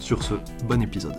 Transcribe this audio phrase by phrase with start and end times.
[0.00, 0.34] Sur ce,
[0.64, 1.16] bon épisode.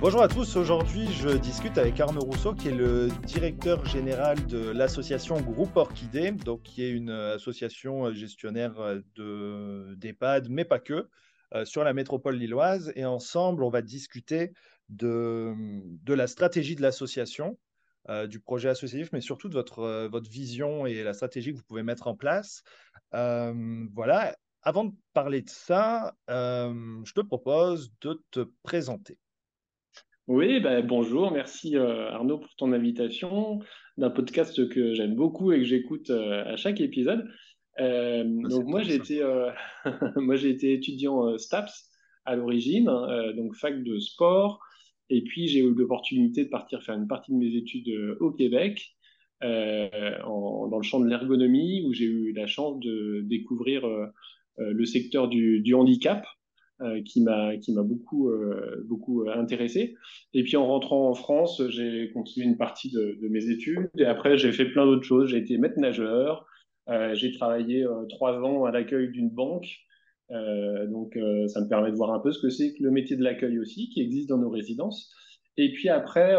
[0.00, 4.70] Bonjour à tous, aujourd'hui je discute avec Arnaud Rousseau qui est le directeur général de
[4.70, 8.74] l'association Groupe Orchidée, donc qui est une association gestionnaire
[9.16, 11.08] de d'EHPAD, mais pas que,
[11.54, 12.92] euh, sur la métropole lilloise.
[12.94, 14.52] Et ensemble, on va discuter
[14.90, 15.54] de,
[16.04, 17.58] de la stratégie de l'association,
[18.10, 21.56] euh, du projet associatif, mais surtout de votre, euh, votre vision et la stratégie que
[21.56, 22.62] vous pouvez mettre en place.
[23.12, 24.36] voilà,
[24.68, 29.16] avant de parler de ça, euh, je te propose de te présenter.
[30.26, 33.60] Oui, ben, bonjour, merci euh, Arnaud pour ton invitation
[33.96, 37.26] d'un podcast que j'aime beaucoup et que j'écoute euh, à chaque épisode.
[37.78, 39.22] Ah, donc moi j'ai été,
[40.16, 41.88] moi j'ai été étudiant STAPS
[42.26, 42.90] à l'origine,
[43.36, 44.60] donc fac de sport,
[45.08, 47.88] et puis j'ai eu l'opportunité de partir faire une partie de mes études
[48.20, 48.96] au Québec.
[49.40, 54.08] dans le champ de l'ergonomie, où j'ai eu la chance de découvrir euh,
[54.58, 56.24] le secteur du, handicap,
[56.80, 59.96] euh, qui m'a qui m'a beaucoup euh, beaucoup intéressé.
[60.32, 64.38] Et puis en rentrant en France, j'ai continué une partie de, mes études et après
[64.38, 65.30] j'ai fait plein d'autres choses.
[65.30, 66.46] J'ai été maître nageur,
[67.14, 69.66] j'ai travaillé trois ans à l'accueil d'une banque.
[70.30, 73.24] donc ça me permet de voir un peu ce que c'est que le métier de
[73.24, 75.12] l'accueil aussi, qui existe dans nos résidences.
[75.56, 76.36] Et puis après,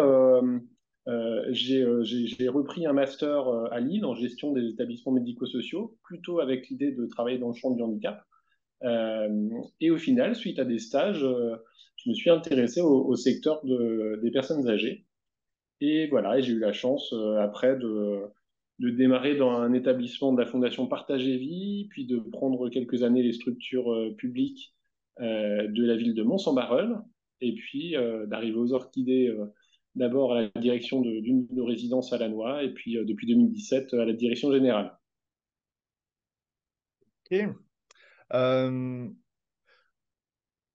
[1.10, 6.40] euh, euh, j'ai repris un master euh, à Lille en gestion des établissements médico-sociaux, plutôt
[6.40, 8.24] avec l'idée de travailler dans le champ du handicap.
[9.82, 11.26] et au final, suite à des stages,
[11.98, 15.06] je me suis intéressé au, secteur des personnes âgées.
[15.82, 18.22] Et voilà, j'ai eu la chance après de,
[18.80, 23.24] de, démarrer dans un établissement de la Fondation Partager Vie, puis de prendre quelques années
[23.24, 24.74] les structures publiques
[25.20, 27.02] de la ville de Mont-Saint-Barreul,
[27.42, 27.96] et puis
[28.28, 29.36] d'arriver aux orchidées
[30.00, 33.94] d'abord à la direction d'une de, nos résidences à Lannoy et puis euh, depuis 2017
[33.94, 34.98] à la direction générale.
[37.26, 37.40] Ok.
[38.34, 39.08] Euh,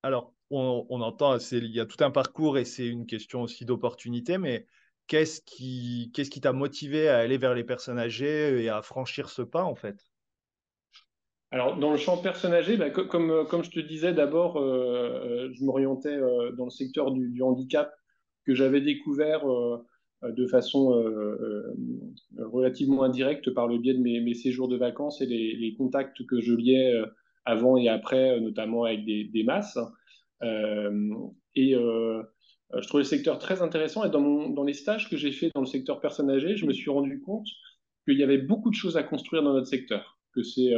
[0.03, 4.37] alors, on, entend, il y a tout un parcours et c'est une question aussi d'opportunité,
[4.37, 4.67] mais
[5.07, 9.63] qu'est-ce qui t'a motivé à aller vers les personnes âgées et à franchir ce pas
[9.63, 9.97] en fait?
[11.51, 15.63] Alors, dans le champ personnes âgées, bah, comme, comme je te disais, d'abord, euh, je
[15.63, 16.17] m'orientais
[16.57, 17.91] dans le secteur du handicap
[18.45, 19.43] que j'avais découvert
[20.23, 21.75] euh, de façon euh,
[22.37, 26.39] euh, relativement indirecte par le biais de mes, séjours de vacances et les, contacts que
[26.41, 26.93] je liais
[27.43, 29.77] avant et après, notamment avec des, masses.
[30.41, 34.03] et je trouvais le secteur très intéressant.
[34.03, 36.89] Et dans, les stages que j'ai fait dans le secteur personnes âgées, je me suis
[36.89, 37.47] rendu compte
[38.07, 40.17] qu'il y avait beaucoup de choses à construire dans notre secteur.
[40.33, 40.73] Que c'est,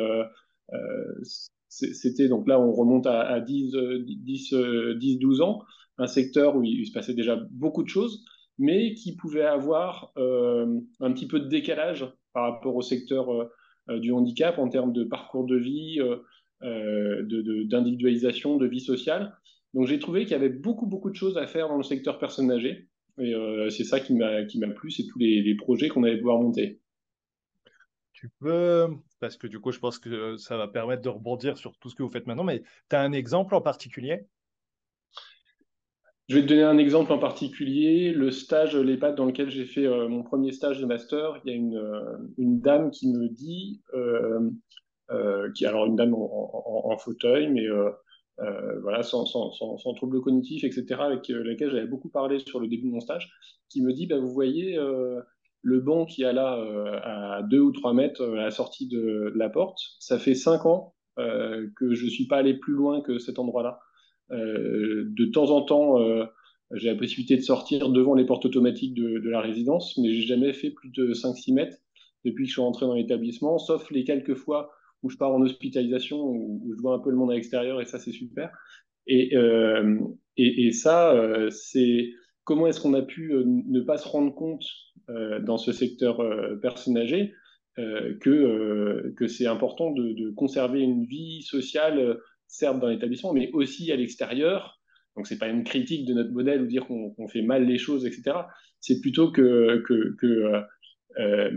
[1.70, 4.56] c'était, donc là, on remonte à, à 10, 10,
[4.98, 5.64] 10, 12 ans
[5.98, 8.24] un secteur où il, se passait déjà beaucoup de choses,
[8.60, 13.50] mais qui pouvait avoir euh, un petit peu de décalage par rapport au secteur euh,
[13.90, 16.00] euh, du handicap en termes de parcours de vie,
[16.62, 19.36] d'individualisation, de, vie sociale.
[19.74, 22.20] Donc j'ai trouvé qu'il y avait beaucoup, beaucoup de choses à faire dans le secteur
[22.20, 22.88] personnes âgées.
[23.20, 23.34] Et
[23.70, 24.46] c'est ça qui m'a
[24.76, 26.80] plu, c'est tous les projets qu'on allait pouvoir monter.
[28.18, 28.88] Tu peux,
[29.20, 31.94] parce que du coup, je pense que ça va permettre de rebondir sur tout ce
[31.94, 34.26] que vous faites maintenant, mais tu as un exemple en particulier?
[36.28, 38.12] Je vais te donner un exemple en particulier.
[38.12, 41.54] Le stage, l'EHPAD dans lequel j'ai fait euh, mon premier stage de master, il y
[41.54, 44.50] a une, euh, dame qui me dit, euh,
[45.54, 47.68] qui alors une dame en, fauteuil, mais
[48.82, 52.88] voilà, sans, sans, sans, trouble cognitif, etc., avec laquelle j'avais beaucoup parlé sur le début
[52.88, 53.32] de mon stage,
[53.70, 54.76] qui me dit, bah, vous voyez,
[55.68, 56.58] le banc qui a là
[57.04, 60.94] à deux ou trois mètres à la sortie de, la porte, ça fait cinq ans
[61.18, 63.80] que je ne suis pas allé plus loin que cet endroit-là.
[64.32, 66.26] Euh, de temps en temps, euh,
[66.74, 70.54] j'ai la possibilité de sortir devant les portes automatiques de, la résidence, mais j'ai jamais
[70.54, 71.78] fait plus de 5-6 mètres
[72.26, 74.72] depuis que je suis rentré dans l'établissement, sauf les quelques fois
[75.04, 77.86] où je pars en hospitalisation, où, je vois un peu le monde à l'extérieur, et
[77.86, 78.52] ça, c'est super.
[79.10, 80.00] Euh,
[80.36, 81.16] et, ça,
[81.50, 82.10] c'est
[82.44, 84.66] comment est-ce qu'on a pu ne pas se rendre compte
[85.08, 86.22] dans ce secteur
[86.62, 87.34] personne âgée
[87.76, 93.96] que, que c'est important de, conserver une vie sociale certes dans l'établissement, mais aussi à
[93.96, 94.80] l'extérieur.
[95.16, 98.06] Donc, c'est pas une critique de notre modèle ou dire qu'on fait mal les choses,
[98.06, 98.38] etc.
[98.80, 100.62] C'est plutôt que, que, euh,
[101.20, 101.52] euh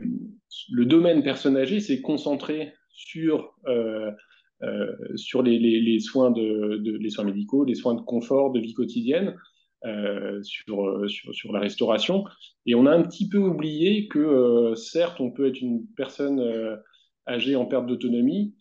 [0.73, 4.11] le domaine personne âgée s'est concentré sur euh,
[5.17, 9.35] sur les, soins de, les soins médicaux, les soins de confort, de vie quotidienne,
[10.43, 12.25] sur, sur, sur, la restauration.
[12.67, 16.43] Et on a un petit peu oublié que, certes, on peut être une personne
[17.27, 18.55] âgée en perte d'autonomie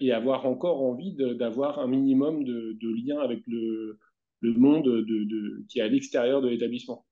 [0.00, 3.98] et avoir encore envie d'avoir un minimum de, de lien avec le,
[4.42, 7.04] monde de, qui est à l'extérieur de l'établissement.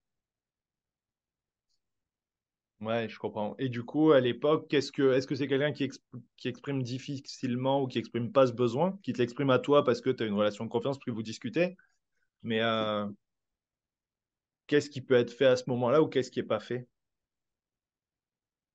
[2.81, 3.57] Ouais, je comprends.
[3.59, 5.89] Et du coup, à l'époque, qu'est-ce que, est-ce que c'est quelqu'un qui,
[6.37, 10.03] qui, exprime difficilement ou qui exprime pas ce besoin, qui te l'exprime à toi parce
[10.03, 11.77] que tu as une relation de confiance, puis vous discutez?
[12.43, 13.07] Mais euh,
[14.67, 16.87] qu'est-ce qui peut être fait à ce moment-là ou qu'est-ce qui n'est pas fait?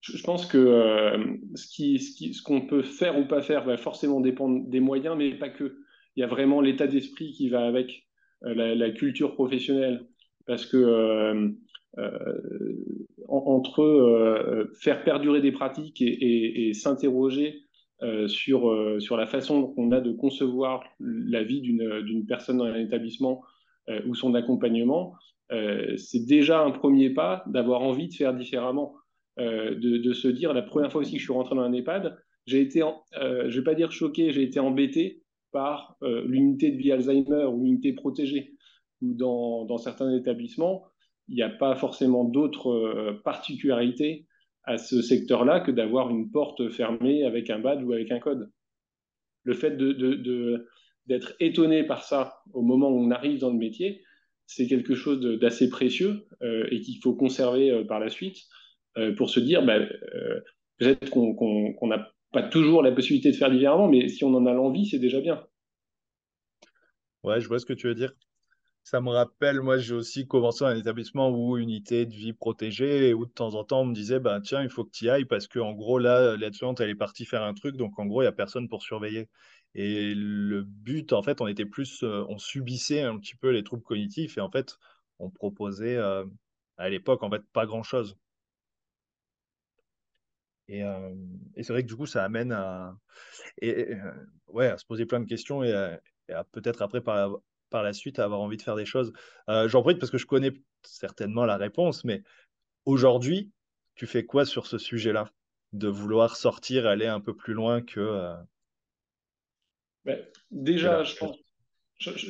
[0.01, 4.79] Je, pense que euh, ce, qu'on peut faire ou pas faire va forcément dépendre des
[4.79, 5.77] moyens, mais pas que.
[6.17, 8.07] Il y a vraiment l'état d'esprit qui va avec.
[8.43, 10.07] Euh, la, culture professionnelle.
[10.47, 11.49] Parce que euh,
[13.27, 17.61] entre faire perdurer des pratiques et, s'interroger
[18.27, 23.43] sur, sur la façon qu'on a de concevoir la vie d'une personne dans un établissement
[24.07, 25.13] ou son accompagnement,
[25.98, 28.95] c'est déjà un premier pas d'avoir envie de faire différemment,
[29.38, 32.62] de, se dire, la première fois aussi que je suis rentré dans un EHPAD, j'ai
[32.62, 32.81] été,
[33.13, 35.21] je ne vais pas dire choqué, j'ai été embêté
[35.51, 38.56] par euh, l'unité de vie Alzheimer ou l'unité protégée,
[39.01, 40.86] ou dans, certains établissements,
[41.27, 44.27] il n'y a pas forcément d'autres euh, particularités
[44.63, 48.51] à ce secteur-là que d'avoir une porte fermée avec un badge ou avec un code.
[49.44, 49.75] Le fait
[51.07, 54.03] d'être étonné par ça au moment où on arrive dans le métier,
[54.53, 58.38] c'est quelque chose d'assez précieux euh, et qu'il faut conserver par la suite
[59.15, 59.80] pour se dire, bah,
[60.77, 64.53] peut-être qu'on n'a pas toujours la possibilité de faire différemment, mais si on en a
[64.53, 65.42] l'envie, c'est déjà bien.
[67.24, 68.13] Ouais, je vois ce que tu veux dire.
[68.83, 73.25] Ça me rappelle, moi, j'ai aussi commencé un établissement où unité de vie protégée où
[73.25, 75.25] de temps en temps, on me disait, bah, tiens, il faut que tu y ailles
[75.25, 78.25] parce qu'en gros, là, l'aide-soignante, elle est partie faire un truc, donc en gros, il
[78.25, 79.30] n'y a personne pour surveiller.
[79.73, 83.63] Et le but, en fait, on était plus, euh, on subissait un petit peu les
[83.63, 84.77] troubles cognitifs et en fait,
[85.19, 86.25] on proposait euh,
[86.77, 88.18] à l'époque, en fait, pas grand-chose.
[90.68, 91.13] Et, euh,
[91.56, 92.97] et c'est vrai que du coup, ça amène à,
[94.47, 95.97] ouais, à se poser plein de questions et,
[96.51, 97.38] peut-être après par,
[97.69, 99.12] par la suite à avoir envie de faire des choses.
[99.47, 100.53] J'en profite parce que je connais
[100.83, 102.24] certainement la réponse, mais
[102.85, 103.51] aujourd'hui,
[103.95, 105.31] tu fais quoi sur ce sujet-là?
[105.74, 108.33] De vouloir sortir, aller un peu plus loin que.
[110.07, 110.19] Euh, ben,
[110.51, 111.38] déjà, je pense,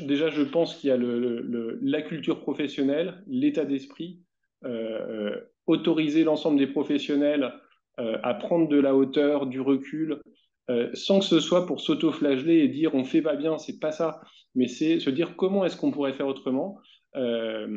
[0.04, 4.22] déjà, je pense qu'il y a le, la culture professionnelle, l'état d'esprit,
[4.66, 5.36] euh,
[5.68, 7.52] autoriser l'ensemble des professionnels
[8.00, 10.22] euh, à prendre de la hauteur, du recul,
[10.70, 13.92] euh, sans que ce soit pour s'auto-flageller et dire on fait pas bien, c'est pas
[13.92, 14.22] ça,
[14.56, 16.80] mais c'est se dire comment est-ce qu'on pourrait faire autrement?
[17.16, 17.68] Euh,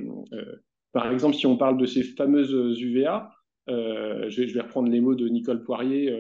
[0.93, 3.33] par exemple, si on parle de ces fameuses UVA,
[3.67, 6.15] je, vais, reprendre les mots de Nicole Poirier,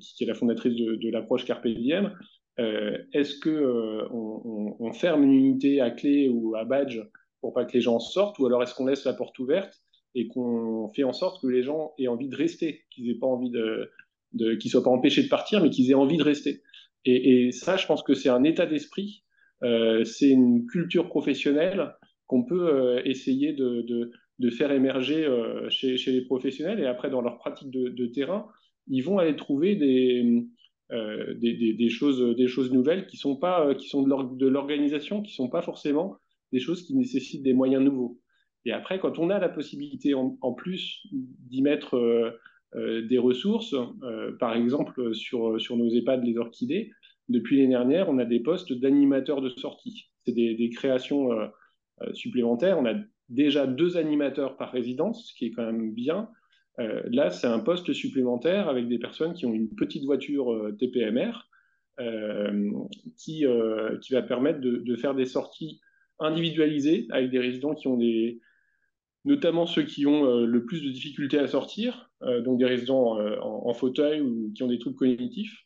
[0.00, 2.12] qui, est la fondatrice de, l'approche Carpe Diem.
[2.58, 7.00] Est-ce que on, ferme une unité à clé ou à badge
[7.40, 9.82] pour pas que les gens sortent, ou alors est-ce qu'on laisse la porte ouverte
[10.14, 13.26] et qu'on fait en sorte que les gens aient envie de rester, qu'ils aient pas
[13.26, 13.90] envie de,
[14.56, 16.62] qu'ils soient pas empêchés de partir, mais qu'ils aient envie de rester?
[17.04, 19.24] Et, ça, je pense que c'est un état d'esprit,
[19.64, 21.94] euh, c'est une culture professionnelle
[22.26, 24.10] qu'on peut euh, essayer de,
[24.50, 26.78] faire émerger euh, chez, les professionnels.
[26.78, 28.46] Et après, dans leur pratique de terrain,
[28.86, 30.46] ils vont aller trouver des,
[30.92, 35.48] des, des, des, choses, des nouvelles qui sont pas, qui sont de l'organisation, qui sont
[35.48, 36.18] pas forcément
[36.52, 38.18] des choses qui nécessitent des moyens nouveaux.
[38.64, 42.30] Et après, quand on a la possibilité en, plus d'y mettre euh,
[42.76, 46.92] euh, des ressources, euh, par exemple sur, sur nos EHPAD, les orchidées,
[47.28, 50.10] depuis l'année dernière, on a des postes d'animateurs de sortie.
[50.24, 51.30] C'est des, créations
[52.12, 52.78] supplémentaires.
[52.78, 52.94] On a
[53.28, 56.28] déjà deux animateurs par résidence, ce qui est quand même bien.
[56.78, 61.48] Là, c'est un poste supplémentaire avec des personnes qui ont une petite voiture TPMR
[63.16, 63.44] qui,
[64.00, 65.80] qui va permettre de, faire des sorties
[66.18, 68.40] individualisées avec des résidents qui ont des,
[69.24, 73.18] notamment ceux qui ont euh, le plus de difficultés à sortir, euh, donc des résidents
[73.18, 75.64] euh, en, fauteuil ou qui ont des troubles cognitifs,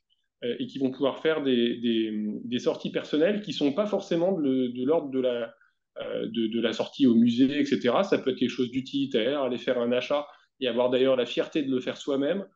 [0.61, 1.81] et qui vont pouvoir faire des,
[2.45, 5.55] des, sorties personnelles qui ne sont pas forcément de, l'ordre de la,
[6.27, 7.95] de, la sortie au musée, etc.
[8.05, 10.27] Ça peut être quelque chose d'utilitaire, aller faire un achat
[10.61, 12.47] et avoir d'ailleurs la fierté de le faire soi-même.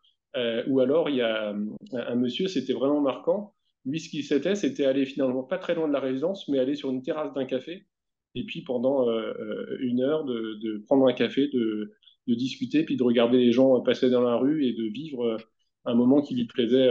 [0.68, 1.54] ou alors, il y a
[1.92, 3.54] un, monsieur, c'était vraiment marquant.
[3.84, 6.74] Lui, ce qu'il s'était, c'était aller finalement pas très loin de la résidence, mais aller
[6.74, 7.86] sur une terrasse d'un café
[8.34, 11.92] et puis pendant euh, euh, une heure de, prendre un café, de,
[12.28, 15.36] discuter, puis de regarder les gens passer dans la rue et de vivre euh,
[15.84, 16.88] un moment qui lui plaisait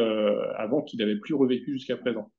[0.58, 2.32] avant, qu'il n'avait plus revécu jusqu'à présent.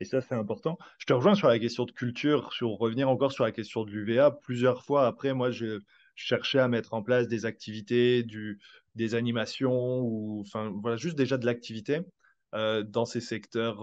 [0.00, 0.76] Et ça, c'est important.
[0.98, 3.90] Je te rejoins sur la question de culture, sur revenir encore sur la question de
[3.90, 4.32] l'UVA.
[4.42, 5.80] Plusieurs fois après, moi, je,
[6.16, 8.24] cherchais à mettre en place des activités,
[8.94, 12.00] des animations, ou enfin, voilà, juste déjà de l'activité.
[12.52, 13.80] dans ces secteurs,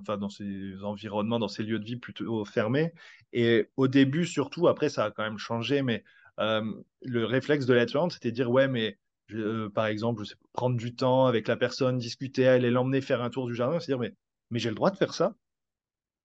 [0.00, 2.92] enfin dans ces environnements, dans ces lieux de vie plutôt fermés.
[3.32, 6.04] Et au début, surtout, après, ça a quand même changé, mais
[6.38, 8.98] le réflexe de l'aide c'était de dire ouais, mais
[9.74, 13.54] par exemple, prendre du temps avec la personne, discuter, aller l'emmener faire un tour du
[13.54, 14.14] jardin, c'est dire mais,
[14.50, 15.34] mais j'ai le droit de faire ça?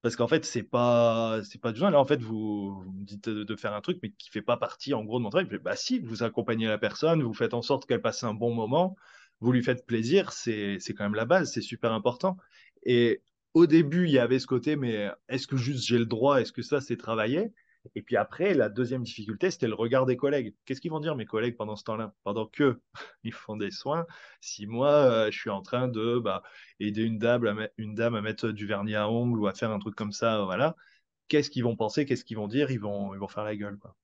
[0.01, 1.85] Parce qu'en fait, c'est pas, c'est pas du tout.
[1.85, 4.93] Là, en fait, vous, me dites de, faire un truc, mais qui fait pas partie,
[4.93, 5.47] en gros, de mon travail.
[5.63, 8.95] bah si, vous accompagnez la personne, vous faites en sorte qu'elle passe un bon moment,
[9.41, 12.37] vous lui faites plaisir, c'est, c'est quand même la base, c'est super important.
[12.83, 13.21] Et
[13.53, 16.53] au début, il y avait ce côté, mais est-ce que juste j'ai le droit Est-ce
[16.53, 17.51] que ça, c'est travailler
[17.95, 20.55] et puis après, la deuxième difficulté, c'était le regard des collègues.
[20.65, 22.13] Qu'est-ce qu'ils vont dire mes collègues pendant ce temps-là?
[22.23, 22.79] Pendant que
[23.23, 24.05] ils font des soins,
[24.41, 26.43] si moi, euh, je suis en train de bah,
[26.79, 27.45] aider une dame,
[28.15, 30.75] à mettre du vernis à ongles ou à faire un truc comme ça, voilà,
[31.27, 32.71] qu'est-ce qu'ils vont penser Qu'est-ce qu'ils vont dire?
[32.71, 33.77] Ils vont, ils vont faire la gueule.
[33.77, 33.95] Quoi.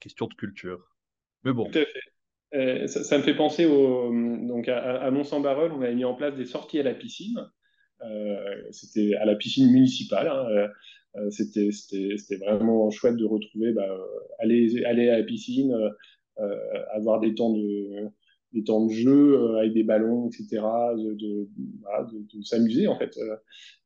[0.00, 0.96] Question de culture.
[1.44, 1.70] Mais bon.
[1.70, 2.02] Tout à fait.
[2.54, 6.34] Euh, ça, me fait penser au, donc à, à Mont-Saint-Barreul, on avait mis en place
[6.34, 7.46] des sorties à la piscine.
[8.02, 10.28] Euh, c'était à la piscine municipale.
[10.28, 10.68] Hein,
[11.20, 14.04] euh, c'était vraiment chouette de retrouver, bah, euh,
[14.38, 15.72] aller, aller à la piscine,
[16.40, 16.54] euh,
[16.92, 18.08] avoir des temps de,
[18.52, 20.62] des temps de jeu avec des ballons, etc.,
[21.02, 21.48] de,
[22.42, 23.18] s'amuser en fait.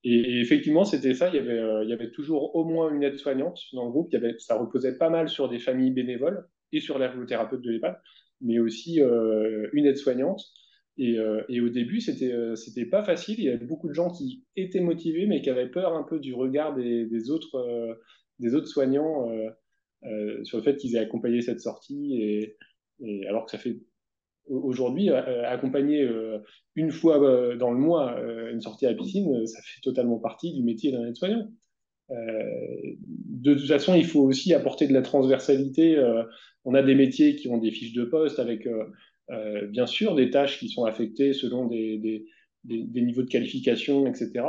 [0.04, 1.28] Et, effectivement, c'était ça.
[1.28, 4.08] Il y, avait, il y avait toujours au moins une aide-soignante dans le groupe.
[4.12, 7.70] Il y avait, ça reposait pas mal sur des familles bénévoles et sur l'ergothérapeute de
[7.70, 7.98] l'EHPAD,
[8.40, 10.42] mais aussi une aide-soignante.
[11.00, 12.54] Euh, et, au début, c'était euh,
[12.90, 13.36] pas facile.
[13.38, 16.18] Il y avait beaucoup de gens qui étaient motivés, mais qui avaient peur un peu
[16.18, 19.30] du regard des, autres euh, autres soignants
[20.42, 22.20] sur le fait qu'ils aient accompagné cette sortie.
[22.20, 22.56] Et,
[23.28, 23.80] alors que ça fait
[24.46, 26.08] aujourd'hui accompagner
[26.74, 27.18] une fois
[27.56, 28.20] dans le mois
[28.50, 31.48] une sortie à la piscine, ça fait totalement partie du métier d'un aide-soignant.
[32.10, 35.96] de toute façon, il faut aussi apporter de la transversalité.
[36.64, 38.66] on a des métiers qui ont des fiches de poste avec
[39.32, 42.26] euh, bien sûr des tâches qui sont affectées selon des,
[42.64, 44.44] niveaux de qualification, etc.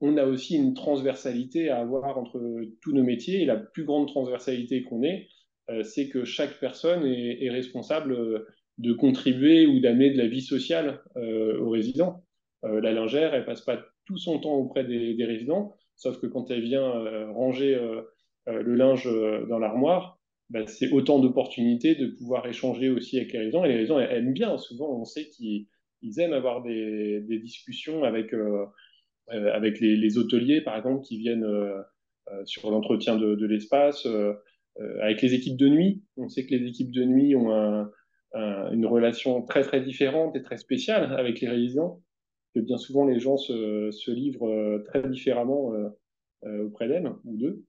[0.00, 2.40] On a aussi une transversalité à avoir entre
[2.82, 5.28] tous nos métiers et la plus grande transversalité qu'on ait,
[5.70, 8.46] euh, c'est que chaque personne est, responsable euh,
[8.78, 12.24] de contribuer ou d'amener de la vie sociale aux résidents.
[12.64, 16.62] la lingère, elle passe pas tout son temps auprès des, résidents, sauf que quand elle
[16.62, 16.90] vient
[17.30, 17.78] ranger
[18.48, 19.08] le linge
[19.48, 20.13] dans l'armoire,
[20.50, 23.64] bah, c'est autant d'opportunités de pouvoir échanger aussi avec les résidents.
[23.64, 24.58] Et les résidents aiment bien.
[24.58, 25.66] Souvent, on sait qu'ils
[26.18, 28.66] aiment avoir des, discussions avec, euh,
[29.32, 31.80] euh, les, hôteliers, par exemple, qui viennent euh,
[32.44, 34.06] sur l'entretien de, l'espace,
[35.00, 36.02] avec les équipes de nuit.
[36.16, 37.88] On sait que les équipes de nuit ont
[38.34, 42.02] une relation très, très différente et très spéciale avec les résidents.
[42.54, 45.72] Que bien souvent, les gens se, se livrent très différemment
[46.42, 47.64] auprès d'elles ou d'eux.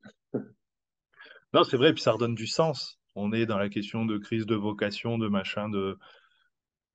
[1.56, 3.00] Non, c'est vrai, puis ça redonne du sens.
[3.16, 5.98] On est dans la question de crise de vocation, de machin, de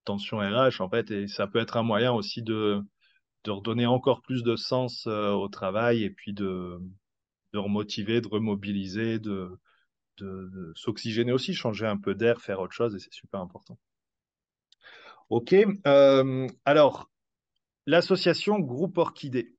[0.05, 2.83] tension RH, en fait, et ça peut être un moyen aussi de,
[3.47, 6.79] redonner encore plus de sens euh, au travail et puis de,
[7.55, 9.59] remotiver, de remobiliser, de,
[10.19, 13.79] de, s'oxygéner aussi, changer un peu d'air, faire autre chose, et c'est super important.
[15.31, 15.55] Ok,
[15.87, 17.11] euh, alors,
[17.87, 19.57] l'association Groupe Orchidée.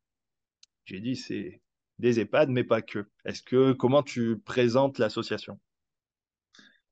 [0.86, 1.61] J'ai dit, c'est
[2.01, 3.05] des EHPAD, mais pas que.
[3.24, 5.58] Est-ce que comment tu présentes l'association?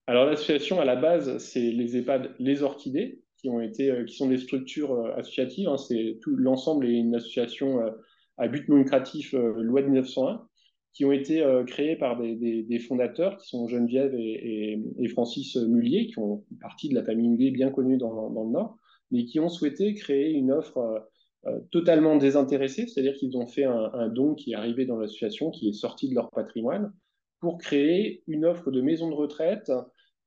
[0.08, 4.94] Alors l'association à la base, c'est les EHPAD, les orchidées, qui euh, sont des structures
[4.94, 5.68] euh, associatives.
[5.68, 5.78] Hein.
[5.78, 7.92] c'est tout l'ensemble est une association euh,
[8.38, 10.48] à but non lucratif, loi de 1901,
[10.94, 16.46] qui ont été créées par des, fondateurs qui sont Geneviève et, Francis Mullier, qui ont
[16.62, 18.78] partie de la famille Mullier bien connue dans, le Nord,
[19.12, 21.06] mais qui ont souhaité créer une offre
[21.48, 25.70] euh, totalement désintéressés, c'est-à-dire qu'ils ont fait un, don qui est arrivé dans l'association, qui
[25.70, 26.92] est sorti de leur patrimoine,
[27.40, 29.72] pour créer une offre de maison de retraite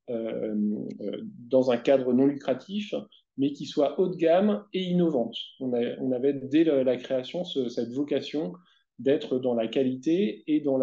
[0.08, 0.54] euh,
[1.02, 2.94] euh, dans un cadre non lucratif,
[3.36, 5.36] mais qui soit haut de gamme et innovante.
[5.60, 5.72] On,
[6.12, 8.54] avait dès la, création cette vocation
[8.98, 10.78] d'être dans la qualité et dans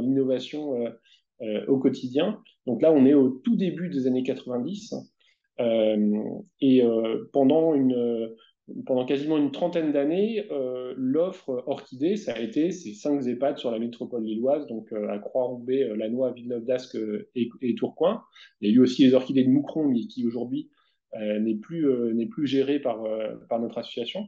[0.00, 0.72] l'innovation
[1.68, 2.40] au quotidien.
[2.66, 4.94] Donc là, on est au tout début des années 90.
[5.58, 6.82] et
[7.32, 8.34] pendant une,
[8.86, 13.70] pendant quasiment une trentaine d'années, euh, l'offre Orchidée, ça a été ces cinq EHPAD sur
[13.70, 16.96] la métropole lilloise, donc euh, à Croix-Roubaix, euh, Lannoy, Villeneuve d'Ascq
[17.34, 18.22] et, Tourcoing.
[18.60, 20.70] Il y a eu aussi les Orchidées de Moucron, mais qui aujourd'hui
[21.16, 23.04] n'est plus, n'est plus gérée par,
[23.48, 24.26] par notre association.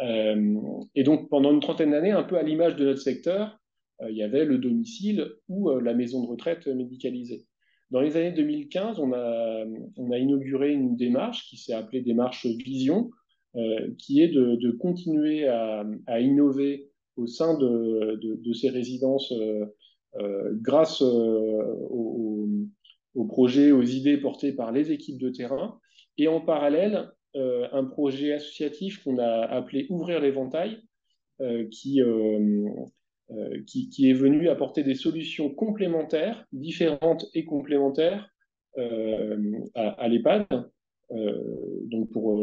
[0.00, 3.60] et donc pendant une trentaine d'années, un peu à l'image de notre secteur,
[4.00, 7.46] il y avait le domicile ou la maison de retraite médicalisée.
[7.92, 9.64] Dans les années 2015, on a,
[9.96, 13.10] on a inauguré une démarche qui s'est appelée démarche Vision, euh,
[13.98, 19.64] qui est de, continuer à, innover au sein de, ces résidences euh,
[20.16, 22.48] euh, grâce aux,
[23.28, 25.78] projets, aux idées portées par les équipes de terrain,
[26.18, 30.80] et en parallèle, un projet associatif qu'on a appelé Ouvrir l'éventail,
[31.70, 32.00] qui,
[33.66, 38.30] qui, qui, est venu apporter des solutions complémentaires, différentes et complémentaires
[38.78, 40.46] à, à l'EHPAD.
[41.10, 42.38] donc pour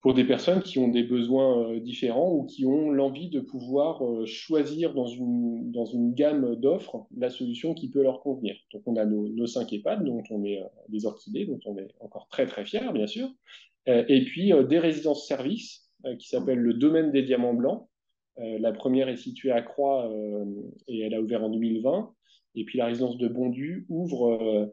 [0.00, 4.02] pour des personnes qui ont des besoins euh, différents ou qui ont l'envie de pouvoir
[4.04, 8.56] euh, choisir dans une, gamme d'offres la solution qui peut leur convenir.
[8.72, 11.76] Donc on a nos, nos 5 EHPAD, dont on est euh, des orchidées, dont on
[11.76, 13.28] est encore très très fiers, bien sûr,
[13.86, 17.88] et puis des résidences-services qui s'appellent le domaine des diamants blancs.
[18.36, 20.12] la première est située à Croix
[20.86, 22.14] et elle a ouvert en 2020.
[22.56, 24.70] Et puis la résidence de Bondu ouvre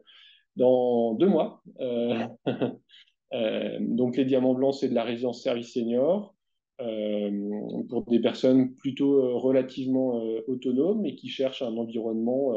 [0.56, 1.62] dans deux mois.
[3.32, 6.34] donc les diamants blancs, c'est de la résidence service senior
[6.80, 7.30] euh,
[7.88, 12.54] pour des personnes plutôt euh, relativement autonomes et qui cherchent un environnement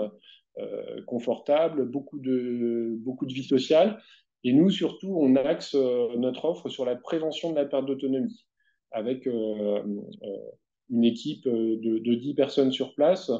[1.07, 4.01] confortable, beaucoup de, beaucoup de vie sociale.
[4.43, 8.45] Et nous, surtout, on axe notre offre sur la prévention de la perte d'autonomie,
[8.91, 13.31] avec une équipe de, de 10 personnes sur place,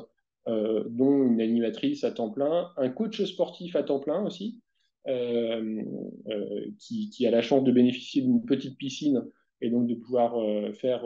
[0.48, 4.71] dont une animatrice à temps plein, un coach sportif à temps plein aussi, euh, euh,
[5.06, 9.24] qui, qui, a la chance de bénéficier d'une petite piscine
[9.62, 11.04] et donc de pouvoir euh, faire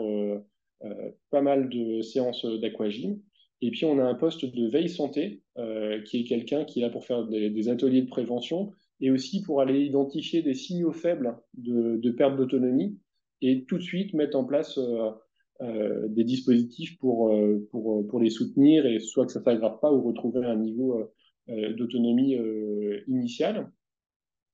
[1.30, 3.18] pas mal de séances d'aquagym.
[3.62, 5.42] Et puis, on a un poste de veille santé,
[6.04, 9.60] qui est quelqu'un qui est là pour faire des, ateliers de prévention et aussi pour
[9.60, 12.98] aller identifier des signaux faibles de, perte d'autonomie
[13.40, 17.34] et tout de suite mettre en place euh, des dispositifs pour,
[17.70, 21.10] pour, pour les soutenir et soit que ça ne s'aggrave pas ou retrouver un niveau
[21.48, 22.36] d'autonomie
[23.08, 23.70] initiale.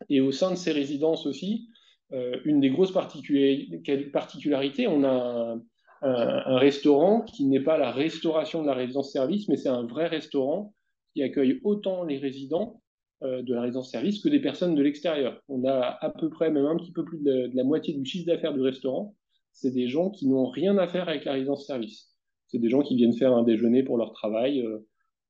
[0.09, 1.69] Et au sein de ces résidences aussi,
[2.13, 5.57] euh, une des grosses particularités, on a
[6.03, 10.75] un, restaurant qui n'est pas la restauration de la résidence-service, mais c'est un vrai restaurant
[11.15, 12.83] qui accueille autant les résidents
[13.23, 15.41] euh, de la résidence-service que des personnes de l'extérieur.
[15.49, 18.27] On a à peu près, même un petit peu plus de, la moitié du chiffre
[18.27, 19.15] d'affaires du restaurant,
[19.53, 22.11] c'est des gens qui n'ont rien à faire avec la résidence-service.
[22.49, 24.81] C'est des gens qui viennent faire un déjeuner pour leur travail euh,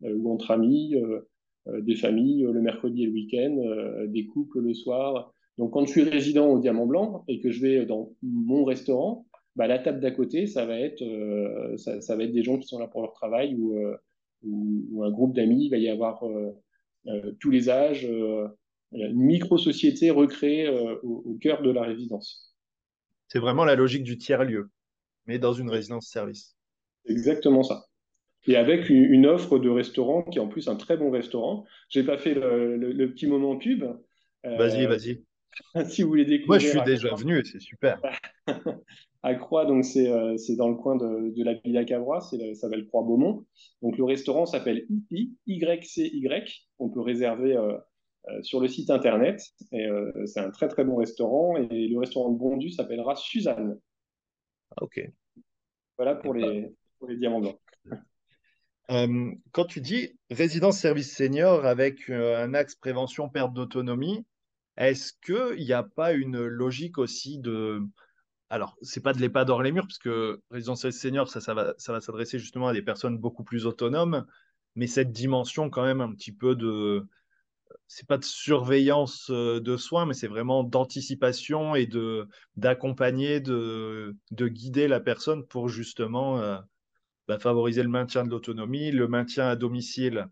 [0.02, 0.96] ou entre amis.
[1.66, 5.32] Des familles euh, le mercredi et le week-end, euh, des couples le soir.
[5.58, 9.26] Donc quand je suis résident au Diamant Blanc et que je vais dans mon restaurant,
[9.54, 11.04] bah, la table d'à côté, ça va, être,
[11.76, 13.76] ça, va être des gens qui sont là pour leur travail ou,
[14.44, 15.66] ou, un groupe d'amis.
[15.66, 16.24] Il va y avoir
[17.38, 18.10] tous les âges,
[18.92, 22.56] une micro-société recréée au, au, cœur de la résidence.
[23.28, 24.70] C'est vraiment la logique du tiers-lieu,
[25.26, 26.56] mais dans une résidence-service.
[27.04, 27.84] Exactement ça
[28.46, 31.64] et avec une, offre de restaurant qui est en plus un très bon restaurant.
[31.88, 33.84] J'ai pas fait le, petit moment pub.
[34.44, 35.22] Euh, vas-y, vas-y.
[35.88, 36.48] si vous voulez découvrir.
[36.48, 38.00] Moi, je suis déjà venu, c'est super.
[39.22, 42.86] à Croix, donc c'est euh, dans le coin de, de la Villa Cavrois, ça s'appelle
[42.86, 43.44] Croix Beaumont.
[43.80, 45.36] Donc le restaurant s'appelle YCY.
[45.46, 46.28] YCY.
[46.78, 47.78] On peut réserver euh,
[48.42, 49.40] sur le site internet.
[49.70, 49.86] Et
[50.26, 51.56] c'est un très très bon restaurant.
[51.56, 53.78] Et le restaurant de Bondu s'appellera Suzanne.
[54.70, 55.00] Ah, ok.
[55.96, 57.58] Voilà pour les, pour les diamants blancs.
[58.90, 64.26] Euh, quand tu dis résidence service senior avec euh, un axe prévention perte d'autonomie,
[64.76, 67.80] est-ce qu'il n'y a pas une logique aussi de.
[68.50, 71.74] Alors, c'est pas de l'EHPAD hors les murs, parce que résidence service senior, ça, va,
[71.78, 74.26] ça va s'adresser justement à des personnes beaucoup plus autonomes,
[74.74, 77.06] mais cette dimension quand même un petit peu de.
[77.86, 84.16] C'est pas de surveillance euh, de soins, mais c'est vraiment d'anticipation et de d'accompagner, de,
[84.30, 86.60] de guider la personne pour justement
[87.28, 90.26] bah, favoriser le maintien de l'autonomie, le maintien à domicile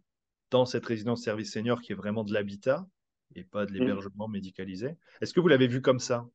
[0.51, 2.87] dans cette résidence service senior qui est vraiment de l'habitat
[3.37, 3.75] et pas de mmh.
[3.75, 4.97] l'hébergement médicalisé.
[5.21, 6.27] Est-ce que vous l'avez vu comme ça?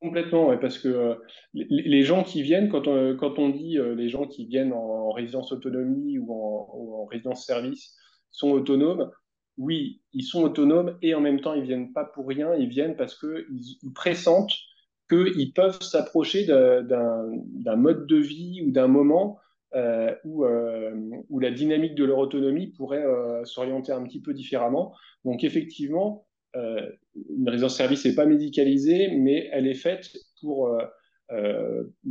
[0.00, 1.14] Complètement, parce que euh,
[1.54, 5.12] les, gens qui viennent, quand on, quand on dit euh, les gens qui viennent en,
[5.12, 7.94] résidence autonomie ou en, résidence service
[8.32, 9.12] sont autonomes,
[9.58, 12.96] oui, ils sont autonomes et en même temps, ils viennent pas pour rien, ils viennent
[12.96, 13.44] parce qu'ils
[13.82, 14.56] ils pressentent
[15.08, 19.38] qu'ils peuvent s'approcher d'un mode de vie ou d'un moment
[19.74, 20.92] euh, où, euh,
[21.30, 24.94] où, la dynamique de leur autonomie pourrait euh, s'orienter un petit peu différemment.
[25.24, 30.10] Donc effectivement, une résidence service n'est pas médicalisée, mais elle est faite
[30.42, 30.78] pour,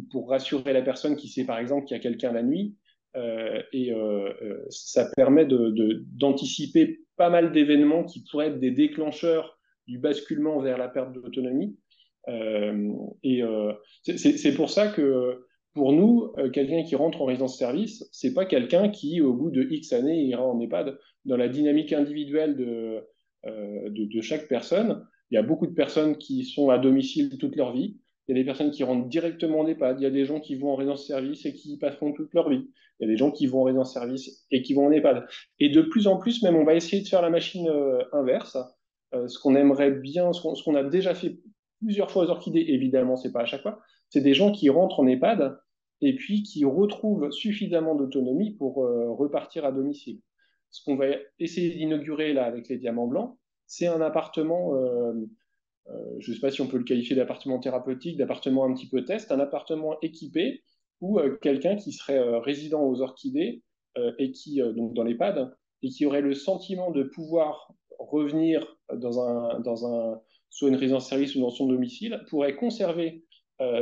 [0.10, 2.76] pour rassurer la personne qui sait par exemple qu'il y a quelqu'un la nuit.
[3.14, 3.94] et
[4.70, 10.88] ça permet d'anticiper pas mal d'événements qui pourraient être des déclencheurs du basculement vers la
[10.88, 11.78] perte d'autonomie.
[12.28, 13.44] et
[14.04, 18.90] c'est pour ça que pour nous, euh, quelqu'un qui rentre en résidence-service, c'est pas quelqu'un
[18.90, 20.98] qui, au bout de X années, ira en EHPAD.
[21.26, 23.08] Dans la dynamique individuelle de,
[23.46, 27.56] euh, de, chaque personne, il y a beaucoup de personnes qui sont à domicile toute
[27.56, 27.98] leur vie.
[28.28, 30.00] Il y a des personnes qui rentrent directement en EHPAD.
[30.00, 32.50] Il y a des gens qui vont en résidence-service et qui y passeront toute leur
[32.50, 32.70] vie.
[33.00, 35.26] Il y a des gens qui vont en résidence-service et qui vont en EHPAD.
[35.60, 38.58] Et de plus en plus, même, on va essayer de faire la machine euh, inverse.
[39.14, 41.40] ce qu'on aimerait bien, ce qu'on a déjà fait
[41.82, 43.80] plusieurs fois aux orchidées, évidemment, c'est pas à chaque fois,
[44.12, 45.58] c'est des gens qui rentrent en EHPAD
[46.02, 50.20] et puis qui retrouvent suffisamment d'autonomie pour repartir à domicile.
[50.70, 51.06] Ce qu'on va
[51.40, 54.74] essayer d'inaugurer là avec les diamants blancs, c'est un appartement,
[56.20, 59.06] je ne sais pas si on peut le qualifier d'appartement thérapeutique, d'appartement un petit peu
[59.06, 60.62] test, un appartement équipé
[61.00, 63.64] où quelqu'un qui serait résident aux orchidées
[64.18, 69.60] et qui, donc dans l'EHPAD, et qui aurait le sentiment de pouvoir revenir dans un,
[69.60, 70.20] dans un,
[70.50, 73.31] soit une résidence-service ou dans son domicile, pourrait conserver euh,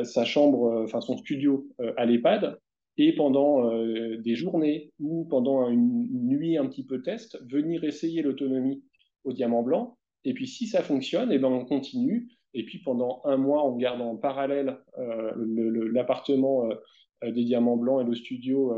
[0.03, 2.60] sa chambre, euh, enfin son studio euh, à l'EHPAD,
[2.97, 3.71] et pendant
[4.17, 8.84] des journées ou pendant une, nuit un petit peu test, venir essayer l'autonomie
[9.23, 9.97] au diamant blanc.
[10.25, 12.27] Et puis si ça fonctionne, et eh ben on continue.
[12.53, 16.67] Et puis pendant un mois, on garde en parallèle l'appartement
[17.23, 18.73] des diamants blancs et le studio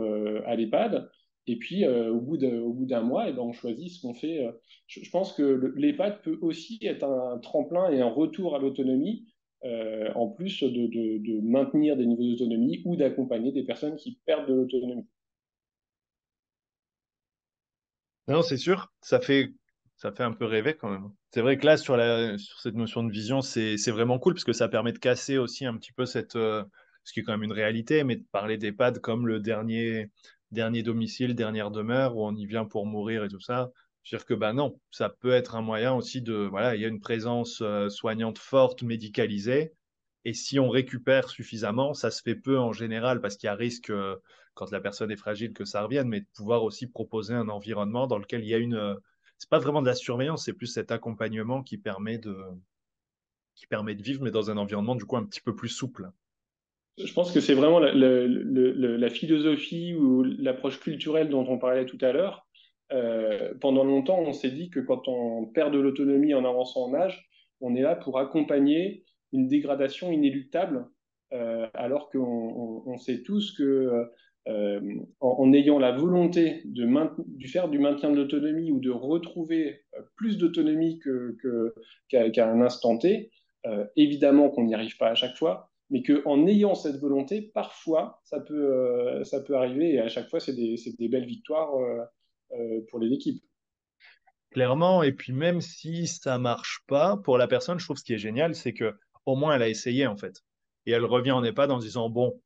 [0.45, 1.09] à l'EHPAD.
[1.47, 4.45] Et puis, euh, au bout d'un mois, et eh ben, on choisit ce qu'on fait.
[4.45, 4.51] Euh.
[4.87, 9.25] Je, pense que l'EHPAD peut aussi être un, tremplin et un retour à l'autonomie,
[9.63, 14.53] euh, en plus de, maintenir des niveaux d'autonomie ou d'accompagner des personnes qui perdent de
[14.53, 15.07] l'autonomie.
[18.27, 19.51] Non, c'est sûr, ça fait,
[19.97, 21.09] ça fait un peu rêver quand même.
[21.31, 21.97] C'est vrai que là, sur,
[22.61, 25.75] cette notion de vision, c'est vraiment cool parce que ça permet de casser aussi un
[25.77, 29.27] petit peu cette, ce qui est quand même une réalité, mais de parler d'EHPAD comme
[29.27, 30.09] le dernier
[30.51, 33.71] dernier domicile, dernière demeure, où on y vient pour mourir et tout ça.
[34.03, 36.81] Je veux dire que bah non, ça peut être un moyen aussi de voilà, il
[36.81, 39.73] y a une présence euh, soignante forte, médicalisée,
[40.25, 43.55] et si on récupère suffisamment, ça se fait peu en général parce qu'il y a
[43.55, 44.15] risque euh,
[44.53, 48.07] quand la personne est fragile que ça revienne, mais de pouvoir aussi proposer un environnement
[48.07, 48.95] dans lequel il y a une euh,
[49.37, 52.37] c'est pas vraiment de la surveillance, c'est plus cet accompagnement qui permet de
[53.55, 56.11] qui permet de vivre, mais dans un environnement du coup un petit peu plus souple.
[56.97, 62.11] Je pense que c'est vraiment la, philosophie ou l'approche culturelle dont on parlait tout à
[62.11, 62.45] l'heure.
[62.93, 66.93] Euh, pendant longtemps, on s'est dit que quand on perd de l'autonomie en avançant en
[66.93, 67.29] âge,
[67.61, 70.87] on est là pour accompagner une dégradation inéluctable,
[71.33, 74.07] euh, alors qu'on on, sait tous que
[74.47, 74.81] euh,
[75.21, 76.85] en, ayant la volonté de,
[77.47, 79.81] faire du maintien de l'autonomie ou de retrouver
[80.17, 80.99] plus d'autonomie
[82.09, 83.31] qu'à un instant T,
[83.95, 88.39] évidemment qu'on n'y arrive pas à chaque fois, mais qu'en ayant cette volonté, parfois, ça
[88.41, 91.71] peut, arriver, et à chaque fois, c'est des, belles victoires
[92.89, 93.43] pour les équipes.
[94.51, 98.13] Clairement, et puis même si ça marche pas, pour la personne, je trouve ce qui
[98.13, 98.93] est génial, c'est que
[99.25, 100.43] au moins elle a essayé en fait.
[100.85, 102.41] Et elle revient en EHPAD en disant, bon,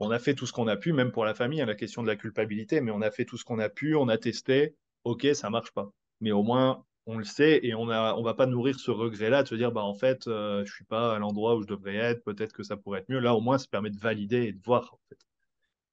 [0.00, 2.02] on a fait tout ce qu'on a pu, même pour la famille, hein, la question
[2.02, 4.74] de la culpabilité, mais on a fait tout ce qu'on a pu, on a testé,
[5.04, 5.90] ok, ça marche pas.
[6.20, 9.42] Mais au moins, on le sait et on ne on va pas nourrir ce regret-là
[9.42, 11.66] de se dire bah en fait je euh, je suis pas à l'endroit où je
[11.66, 13.18] devrais être, peut-être que ça pourrait être mieux.
[13.18, 15.18] Là au moins ça permet de valider et de voir en fait.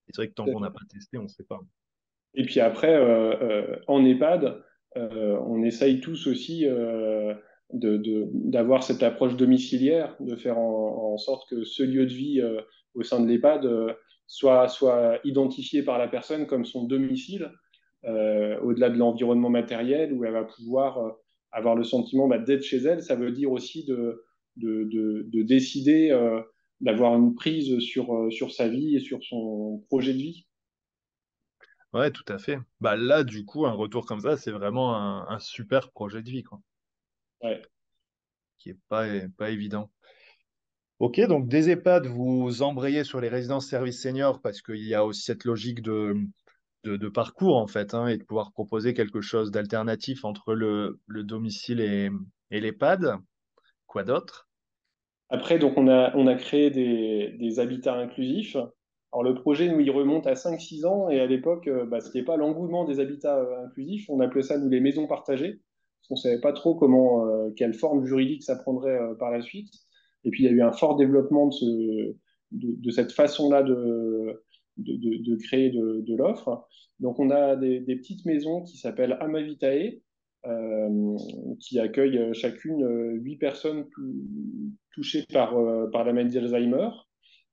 [0.07, 1.59] C'est vrai que tant qu'on n'a pas testé, on ne sait pas.
[2.37, 4.63] Et puis après euh, euh, en EHPAD,
[4.95, 6.65] on essaye tous aussi
[7.71, 12.41] d'avoir cette approche domiciliaire, de faire en, sorte que ce lieu de vie
[12.95, 13.95] au sein de l'EHPAD
[14.25, 17.51] soit, soit identifié par la personne comme son domicile
[18.05, 21.09] euh, au-delà de l'environnement matériel, où elle va pouvoir euh,
[21.51, 23.01] avoir le sentiment bah, d'être chez elle.
[23.01, 24.23] Ça veut dire aussi de,
[24.55, 26.39] de, décider euh,
[26.79, 30.46] d'avoir une prise sur, sur sa vie et sur son projet de vie.
[31.93, 32.59] Ouais, tout à fait.
[32.79, 34.95] Bah là, du coup, un retour comme ça, c'est vraiment
[35.29, 36.59] un, super projet de vie, quoi.
[37.41, 37.61] Ouais.
[38.57, 39.05] Qui est pas,
[39.37, 39.89] pas évident.
[40.99, 45.05] Ok, donc des EHPAD, vous embrayez sur les résidences services seniors parce qu'il y a
[45.05, 46.15] aussi cette logique de,
[46.83, 51.81] de, parcours en fait, hein, et de pouvoir proposer quelque chose d'alternatif entre le, domicile
[51.81, 52.09] et,
[52.49, 53.17] et l'EHPAD.
[53.85, 54.47] Quoi d'autre?
[55.29, 58.57] Après, donc on a, on a créé des, habitats inclusifs.
[59.13, 62.07] Alors le projet, nous, il remonte à 5-6 ans, et à l'époque, euh, bah, ce
[62.07, 66.07] n'était pas l'engouement des habitats euh, inclusifs, on appelait ça, nous, les maisons partagées, parce
[66.09, 69.73] qu'on ne savait pas trop comment, euh, quelle forme juridique ça prendrait par la suite.
[70.23, 72.15] Et puis, il y a eu un fort développement de, ce,
[72.51, 74.43] de cette façon-là de,
[75.43, 76.67] créer de, l'offre.
[76.99, 80.01] Donc, on a des, petites maisons qui s'appellent Amavitae,
[81.59, 83.85] qui accueillent chacune euh, huit personnes
[84.93, 86.89] touchées par la maladie d'Alzheimer.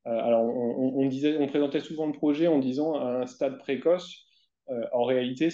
[0.04, 1.08] Alors, on,
[1.48, 4.26] présentait souvent le projet en disant à un stade précoce.
[4.92, 5.48] en réalité,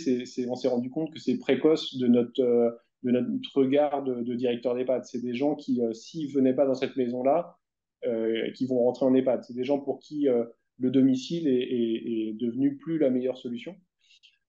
[0.49, 5.05] on s'est rendu compte que c'est précoce de notre, notre regard de, directeur d'EHPAD.
[5.05, 7.59] C'est des gens qui, s'ils ne venaient pas dans cette maison-là,
[8.57, 9.45] qui vont rentrer en EHPAD.
[9.45, 10.27] C'est des gens pour qui
[10.81, 13.77] le domicile est, devenu plus la meilleure solution.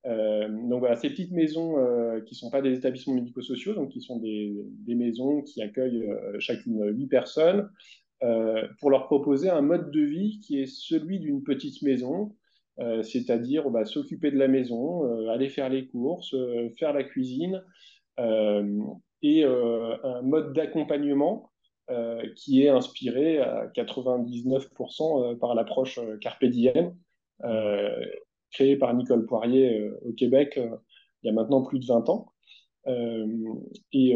[0.07, 3.89] Euh, donc voilà, ces petites maisons euh, qui ne sont pas des établissements médico-sociaux, donc
[3.89, 7.69] qui sont des, maisons qui accueillent euh, chacune huit personnes,
[8.79, 12.35] pour leur proposer un mode de vie qui est celui d'une petite maison,
[13.01, 16.35] c'est-à-dire bah, s'occuper de la maison, aller faire les courses,
[16.77, 17.63] faire la cuisine,
[18.19, 21.51] et un mode d'accompagnement
[22.35, 26.45] qui est inspiré à 99% par l'approche Carpe
[28.51, 30.59] créée par Nicole Poirier au Québec
[31.23, 32.33] il y a maintenant plus de 20 ans.
[33.93, 34.15] et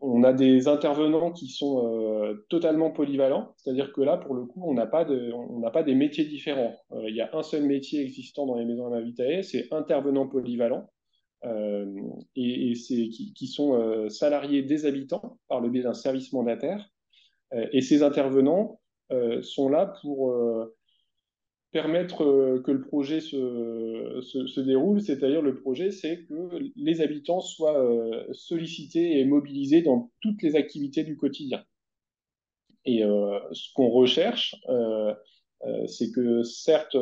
[0.00, 4.62] on a des intervenants qui sont euh, totalement polyvalents, c'est-à-dire que là, pour le coup,
[4.64, 6.74] on n'a pas, on des métiers différents.
[6.92, 10.26] Euh, il y a un seul métier existant dans les maisons à Vitae, c'est intervenants
[10.26, 10.90] polyvalents,
[11.44, 11.86] euh,
[12.34, 16.90] et, qui, sont salariés des habitants par le biais d'un service mandataire.
[17.52, 18.80] et ces intervenants
[19.42, 20.34] sont là pour
[21.72, 27.40] permettre euh, que le projet se, se, déroule, c'est-à-dire le projet, c'est que les habitants
[27.40, 31.64] soient euh, sollicités et mobilisés dans toutes les activités du quotidien.
[32.84, 34.56] Et euh, ce qu'on recherche,
[35.86, 36.96] c'est que certes,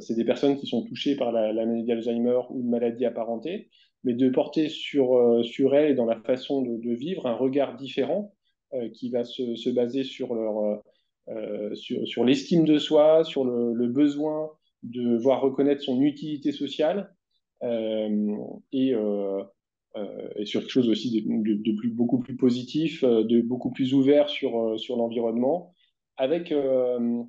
[0.00, 3.70] c'est des personnes qui sont touchées par la, maladie d'Alzheimer ou une maladie apparentée,
[4.04, 7.76] mais de porter sur, sur elles et dans la façon de, de vivre un regard
[7.76, 8.34] différent
[8.92, 10.82] qui va se, se baser sur leur
[11.28, 14.50] euh, sur, l'estime de soi, sur le, besoin
[14.82, 17.14] de voir reconnaître son utilité sociale
[17.62, 18.36] euh,
[18.72, 19.42] et, euh,
[20.36, 24.96] et, sur quelque chose aussi de, beaucoup plus positif, de beaucoup plus ouvert sur, sur
[24.96, 25.72] l'environnement,
[26.18, 27.28] avec une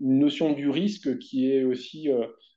[0.00, 2.08] notion du risque qui est aussi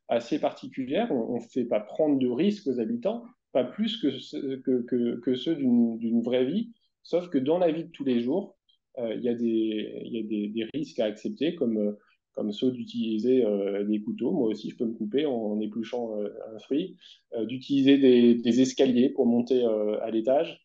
[0.09, 1.11] assez particulière.
[1.11, 6.45] On ne fait pas prendre de risques aux habitants, pas plus que, ceux d'une vraie
[6.45, 8.55] vie, sauf que dans la vie de tous les jours,
[8.97, 14.31] il y a, des, risques à accepter, comme, euh, ceux d'utiliser euh, des couteaux.
[14.31, 16.15] Moi aussi, je peux me couper en, épluchant
[16.53, 16.97] un fruit,
[17.43, 19.63] d'utiliser des, escaliers pour monter
[20.01, 20.61] à l'étage.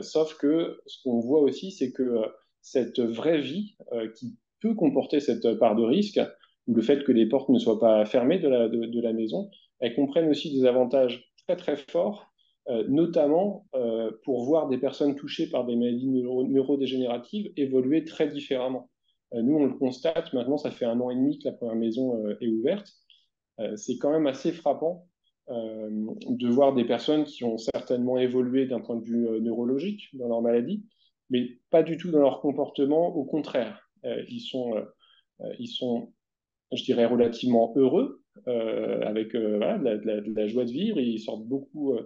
[0.00, 2.20] sauf que ce qu'on voit aussi, c'est que
[2.62, 3.76] cette vraie vie
[4.14, 6.20] qui peut comporter cette part de risque,
[6.66, 10.28] ou le fait que les portes ne soient pas fermées de la maison, elles comprennent
[10.28, 12.29] aussi des avantages très très forts
[12.70, 18.88] euh, notamment euh, pour voir des personnes touchées par des maladies neurodégénératives évoluer très différemment.
[19.34, 21.74] Euh, nous, on le constate, maintenant, ça fait un an et demi que la première
[21.74, 22.92] maison est ouverte.
[23.76, 25.06] c'est quand même assez frappant
[25.48, 30.40] de voir des personnes qui ont certainement évolué d'un point de vue neurologique dans leur
[30.40, 30.84] maladie,
[31.28, 33.90] mais pas du tout dans leur comportement, au contraire.
[34.04, 34.74] ils, sont,
[35.58, 36.12] ils sont,
[36.72, 41.98] je dirais, relativement heureux, avec de, la, joie de vivre, ils sortent beaucoup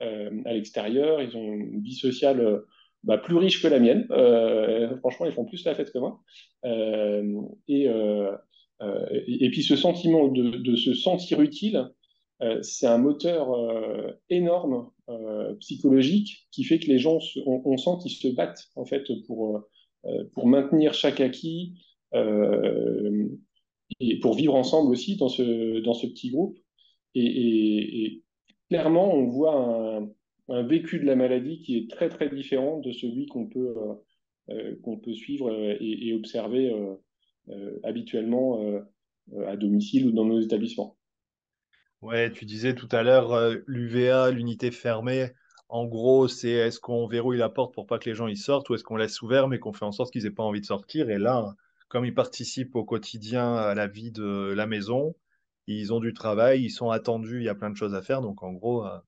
[0.00, 2.60] à l'extérieur, ils ont une vie sociale euh,
[3.04, 4.06] bah, plus riche que la mienne.
[4.10, 6.20] Euh, franchement, ils font plus la fête que moi.
[7.68, 11.88] et, puis ce sentiment de, se sentir utile,
[12.62, 13.50] c'est un moteur
[14.30, 14.90] énorme
[15.60, 19.64] psychologique qui fait que les gens, on, sent qu'ils se battent en fait pour,
[20.44, 21.74] maintenir chaque acquis
[24.00, 26.58] et pour vivre ensemble aussi dans ce, petit groupe.
[27.14, 28.22] Et,
[28.68, 30.08] clairement, on voit
[30.48, 33.94] un, vécu de la maladie qui est très très différent de celui qu'on peut, euh,
[34.50, 36.74] euh, qu'on peut suivre euh, et, observer
[37.82, 38.60] habituellement
[39.46, 40.98] à domicile ou dans nos établissements.
[42.02, 43.34] Ouais, tu disais tout à l'heure
[43.66, 45.30] l'UVA, l'unité fermée.
[45.70, 48.68] En gros, c'est est-ce qu'on verrouille la porte pour pas que les gens y sortent
[48.68, 50.66] ou est-ce qu'on laisse ouvert mais qu'on fait en sorte qu'ils aient pas envie de
[50.66, 51.08] sortir?
[51.08, 51.54] Et là,
[51.88, 55.14] comme ils participent au quotidien à la vie de la maison,
[55.68, 58.22] ils ont du travail, ils sont attendus, il y a plein de choses à faire.
[58.22, 58.98] Donc, en gros, euh,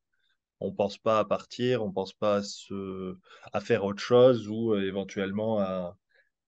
[0.60, 3.16] on ne pense pas à partir, on ne pense pas à, se...
[3.52, 5.96] à faire autre chose ou euh, éventuellement à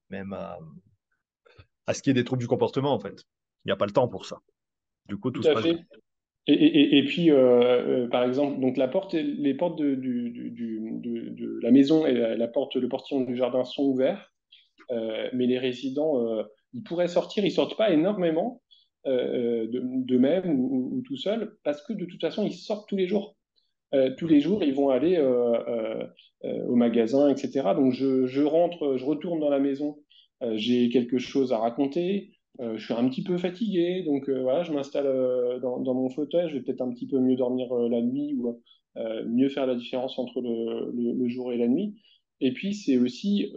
[0.09, 0.59] même à...
[1.87, 3.23] à ce qui est des troubles du comportement, en fait.
[3.65, 4.37] Il n'y a pas le temps pour ça.
[5.07, 5.65] Du coup, tout, se passe
[6.45, 10.51] Et, et, puis, euh, par exemple, donc la porte, les portes de, du, du,
[11.01, 14.31] de, la maison et la, porte, le portillon du jardin sont ouverts,
[14.89, 18.62] mais les résidents, ils pourraient sortir, ils sortent pas énormément,
[19.05, 23.35] euh, d'eux-mêmes ou, tout seuls, parce que de toute façon, ils sortent tous les jours.
[23.93, 26.07] Euh, tous les jours, ils vont aller euh,
[26.43, 27.73] au magasin, etc.
[27.75, 29.97] Donc, je, rentre, je retourne dans la maison,
[30.53, 35.05] j'ai quelque chose à raconter, je suis un petit peu fatigué, donc voilà, je m'installe
[35.61, 38.61] dans, mon fauteuil, je vais peut-être un petit peu mieux dormir la nuit ou
[39.25, 41.95] mieux faire la différence entre le, jour et la nuit.
[42.41, 43.53] Et puis, c'est aussi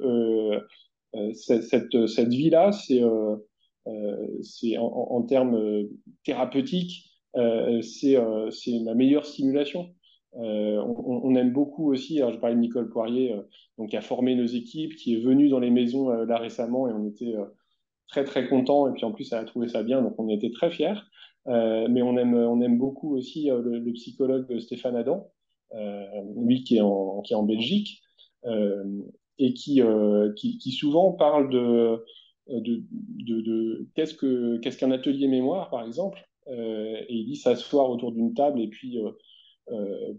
[1.35, 3.01] cette, cette, vie-là, c'est
[4.43, 5.91] c'est en, termes euh,
[6.25, 8.17] thérapeutiques, euh, c'est
[8.85, 9.95] la meilleure stimulation.
[10.39, 13.35] On, aime beaucoup aussi, je parlais de Nicole Poirier,
[13.79, 16.93] donc, qui a formé nos équipes, qui est venue dans les maisons là récemment et
[16.93, 17.35] on était
[18.07, 18.87] très très contents.
[18.87, 21.01] Et puis en plus, elle a trouvé ça bien, donc on était très fiers.
[21.47, 25.27] mais on aime, on aime beaucoup aussi le, psychologue Stéphane Adam,
[26.37, 28.03] lui qui est en, qui est en Belgique,
[29.39, 29.81] et qui,
[30.37, 32.05] qui, souvent parle de,
[32.51, 32.83] euh, de,
[33.41, 38.13] de, qu'est-ce que qu'est-ce qu'un atelier mémoire par exemple euh, et il dit s'asseoir autour
[38.13, 38.99] d'une table et puis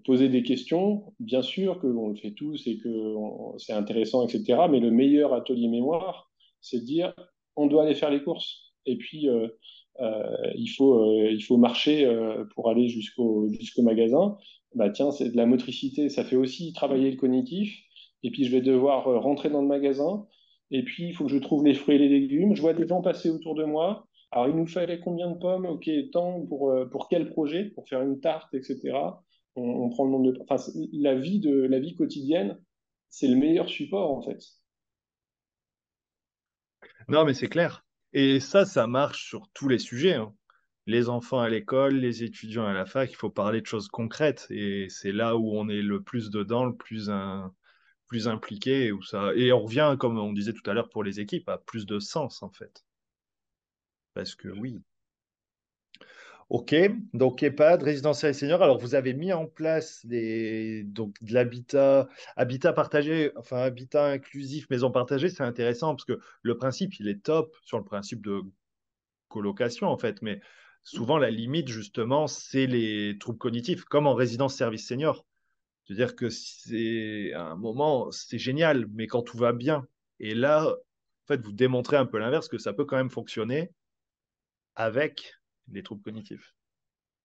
[0.04, 1.14] poser des questions.
[1.22, 3.16] Bien sûr que l'on le fait tous et que
[3.58, 4.64] c'est intéressant, etc.
[4.70, 7.14] Mais le meilleur atelier mémoire, c'est de dire
[7.56, 8.74] on doit aller faire les courses.
[8.86, 9.30] Et puis,
[9.98, 12.14] il, faut, il faut marcher
[12.56, 14.38] pour aller jusqu'au jusqu'au magasin.
[14.76, 16.10] Bah, tiens, c'est de la motricité.
[16.10, 17.74] Ça fait aussi travailler le cognitif.
[18.24, 20.28] Et puis, je vais devoir rentrer dans le magasin.
[20.72, 22.56] Et puis, il faut que je trouve les fruits et les légumes.
[22.56, 24.08] Je vois des gens passer autour de moi.
[24.32, 25.66] Alors, il nous fallait combien de pommes?
[25.66, 27.66] Ok, tant pour, euh, pour quel projet?
[27.66, 28.98] Pour faire une tarte, etc.
[29.56, 30.40] On, prend le nombre de.
[30.42, 30.58] Enfin,
[30.94, 32.60] la vie, de, la vie quotidienne,
[33.10, 34.40] c'est le meilleur support, en fait.
[37.08, 37.86] Non, mais c'est clair.
[38.14, 40.16] Et ça, ça marche sur tous les sujets.
[40.16, 40.34] Hein.
[40.86, 44.48] Les enfants à l'école, les étudiants à la fac, il faut parler de choses concrètes.
[44.50, 47.54] Et c'est là où on est le plus dedans, le plus, un,
[48.08, 48.92] plus impliqué.
[48.92, 49.34] Où ça...
[49.36, 52.00] Et on revient, comme on disait tout à l'heure pour les équipes, à plus de
[52.00, 52.84] sens, en fait.
[54.14, 54.82] Parce que oui.
[56.50, 56.74] Ok,
[57.12, 58.64] donc EHPAD, résidentiel senior.
[58.64, 64.90] Alors, vous avez mis en place donc, de l'habitat, habitat partagé, enfin habitat inclusif, maison
[64.90, 65.30] partagée.
[65.30, 68.44] C'est intéressant parce que le principe, il est top sur le principe de
[69.28, 70.22] colocation, en fait.
[70.22, 70.40] Mais
[70.84, 75.26] souvent, la limite, justement, c'est les troubles cognitifs, comme en résidence service senior.
[75.88, 79.88] C'est-à-dire que c'est un moment, c'est génial, mais quand tout va bien.
[80.20, 83.72] Et là, en fait, vous démontrez un peu l'inverse, que ça peut quand même fonctionner
[84.76, 85.34] avec
[85.72, 86.54] les troubles cognitifs.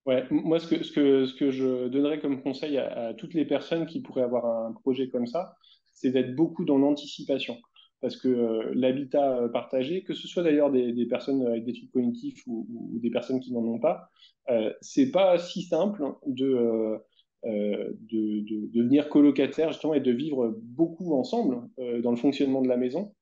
[0.05, 3.45] Ouais, moi, ce que, ce, que, ce que je donnerais comme conseil à, toutes les
[3.45, 5.55] personnes qui pourraient avoir un projet comme ça,
[5.93, 7.57] c'est d'être beaucoup dans l'anticipation.
[8.01, 12.43] Parce que euh, l'habitat partagé, que ce soit d'ailleurs des, personnes avec des troubles cognitifs
[12.47, 12.67] ou,
[13.01, 14.09] des personnes qui n'en ont pas,
[14.49, 16.97] euh, c'est pas si simple de, euh,
[17.45, 21.61] de, de, devenir colocataire justement et de vivre beaucoup ensemble
[22.01, 23.13] dans le fonctionnement de la maison.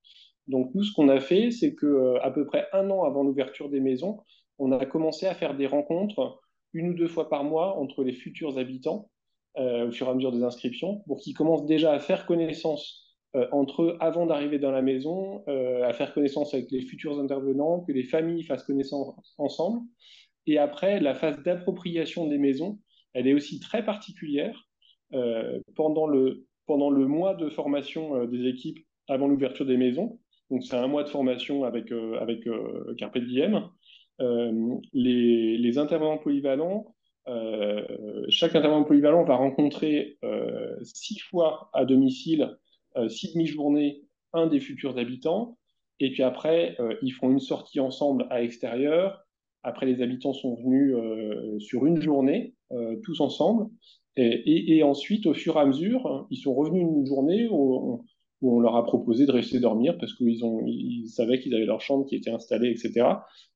[0.48, 3.24] Donc nous, ce qu'on a fait, c'est que euh, à peu près un an avant
[3.24, 4.20] l'ouverture des maisons,
[4.58, 6.42] on a commencé à faire des rencontres
[6.74, 9.10] une ou deux fois par mois entre les futurs habitants
[9.58, 13.18] euh, au fur et à mesure des inscriptions, pour qu'ils commencent déjà à faire connaissance
[13.36, 17.82] euh, entre eux avant d'arriver dans la maison, à faire connaissance avec les futurs intervenants,
[17.82, 19.82] que les familles fassent connaissance ensemble.
[20.48, 22.80] Et après, la phase d'appropriation des maisons,
[23.13, 24.67] elle est aussi très particulière.
[25.76, 30.19] pendant, le, pendant le mois de formation des équipes avant l'ouverture des maisons,
[30.52, 33.69] donc, c'est un mois de formation avec, euh, avec euh, Carpe Diem.
[34.19, 36.93] Euh, les, intervenants polyvalents,
[38.28, 40.19] chaque intervenant polyvalent va rencontrer
[40.84, 42.58] six fois à domicile,
[43.08, 44.02] six demi-journées,
[44.34, 45.58] un des futurs habitants.
[46.00, 49.24] Et puis après, ils font une sortie ensemble à l'extérieur.
[49.63, 50.95] Après, les habitants sont venus
[51.60, 52.56] sur une journée,
[53.04, 53.67] tous ensemble.
[54.17, 58.04] Et, ensuite, au fur et à mesure, ils sont revenus une journée où
[58.41, 62.06] on leur a proposé de rester dormir parce qu'ils ils savaient qu'ils avaient leur chambre
[62.06, 63.08] qui était installée, etc.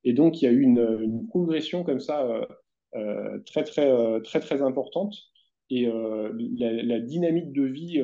[0.04, 2.46] Et donc, il y a eu une, progression comme ça euh,
[2.94, 5.14] euh, très, très, euh, très, très importante.
[5.70, 7.98] Et la, dynamique de vie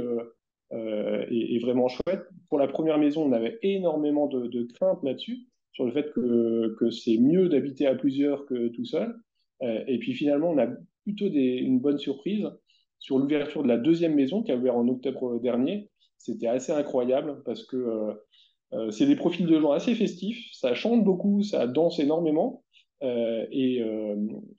[0.73, 2.23] est, vraiment chouette.
[2.49, 6.91] Pour la première maison, on avait énormément de, craintes là-dessus, sur le fait que, que
[6.91, 9.15] c'est mieux d'habiter à plusieurs que tout seul.
[9.63, 10.69] et puis finalement, on a
[11.05, 12.49] plutôt des, une bonne surprise
[12.99, 15.91] sur l'ouverture de la deuxième maison qui a ouvert en octobre dernier
[16.23, 18.13] c'était assez incroyable parce que euh,
[18.75, 22.63] euh, c'est des profils de gens assez festifs, ça chante beaucoup, ça danse énormément.
[23.03, 23.83] Euh, et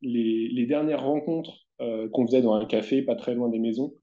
[0.01, 1.65] les, dernières rencontres
[2.11, 3.93] qu'on faisait dans un café pas très loin des maisons,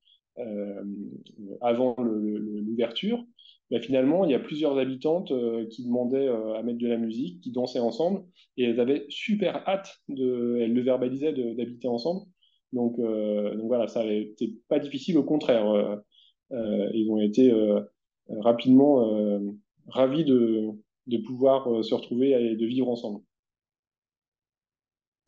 [1.61, 3.25] avant l'ouverture,
[3.71, 5.33] bah, finalement, il y a plusieurs habitantes
[5.71, 8.25] qui demandaient à mettre de la musique, qui dansaient ensemble,
[8.57, 12.27] et elles avaient super hâte, de, elles le verbalisaient, d'habiter ensemble.
[12.73, 16.01] Donc, donc, voilà, ça n'était pas difficile, au contraire.
[16.53, 17.81] Euh, ils ont été euh,
[18.29, 19.39] rapidement euh,
[19.87, 20.69] ravis de,
[21.07, 23.23] de pouvoir se retrouver et de vivre ensemble.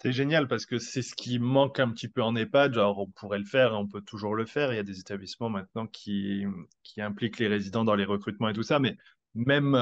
[0.02, 2.74] C'est génial parce que c'est ce qui manque un petit peu en EHPAD.
[2.74, 4.72] Genre, on pourrait le faire, on peut toujours le faire.
[4.72, 6.44] Il y a des établissements maintenant qui,
[6.98, 8.80] impliquent les résidents dans les recrutements et tout ça.
[8.80, 8.96] Mais
[9.34, 9.78] même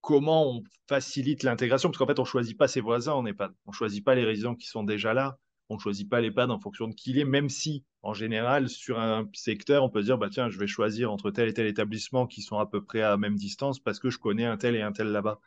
[0.00, 3.52] comment on facilite l'intégration, parce qu'en fait, on ne choisit pas ses voisins en EHPAD.
[3.66, 5.38] On ne choisit pas les résidents qui sont déjà là
[5.68, 8.68] on ne choisit pas l'EHPAD en fonction de qui il est, même si, en général,
[8.68, 11.66] sur un secteur, on peut dire, bah, tiens, je vais choisir entre tel et tel
[11.66, 14.76] établissement qui sont à peu près à même distance parce que je connais un tel
[14.76, 15.40] et un tel là-bas.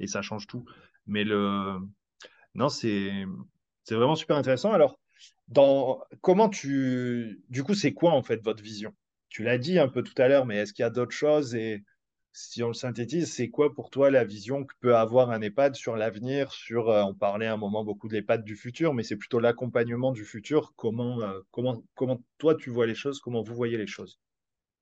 [0.00, 0.64] Et ça change tout.
[1.06, 1.78] Mais le...
[2.54, 3.26] Non, c'est
[3.94, 4.72] vraiment super intéressant.
[4.72, 4.98] Alors,
[6.20, 7.42] comment tu...
[7.48, 8.94] Du coup, c'est quoi, en fait, votre vision?
[9.28, 11.54] Tu l'as dit un peu tout à l'heure, mais est-ce qu'il y a d'autres choses?
[11.54, 11.84] Et
[12.32, 15.74] si on le synthétise, c'est quoi pour toi la vision que peut avoir un EHPAD
[15.74, 19.16] sur l'avenir sur, euh, On parlait un moment beaucoup de l'EHPAD du futur, mais c'est
[19.16, 20.72] plutôt l'accompagnement du futur.
[20.76, 23.20] Comment, euh, comment, comment toi tu vois les choses?
[23.20, 24.20] Comment vous voyez les choses?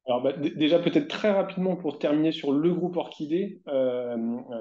[0.06, 3.60] Alors bah, déjà peut-être très rapidement pour terminer sur le groupe orchidée.
[3.66, 4.16] Euh,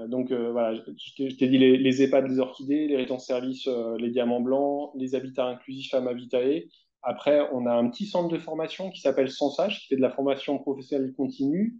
[0.08, 3.68] donc voilà, je t'ai dit les, EHPAD, les orchidées, les résidences services,
[4.00, 6.64] les diamants blancs, les habitats inclusifs à Mavitae.
[7.04, 10.10] Après, on a un petit centre de formation qui s'appelle Sensage, qui fait de la
[10.10, 11.76] formation professionnelle continue.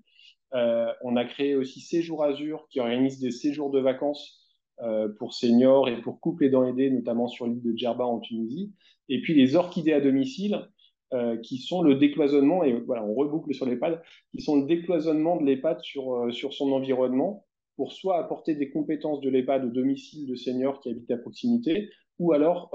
[0.54, 4.40] Euh, on a créé aussi Séjour Azur, qui organise des séjours de vacances
[4.82, 8.74] euh, pour seniors et pour couples aidants aidés, notamment sur l'île de Djerba en Tunisie.
[9.10, 10.70] Et puis les orchidées à domicile,
[11.14, 14.02] euh, qui sont le décloisonnement, et voilà, on reboucle sur l'EHPAD,
[14.32, 17.46] qui sont le décloisonnement de l'EHPAD sur, sur son environnement
[17.76, 21.90] pour soit apporter des compétences de l'EHPAD au domicile de seniors qui habitent à proximité,
[22.20, 22.72] ou alors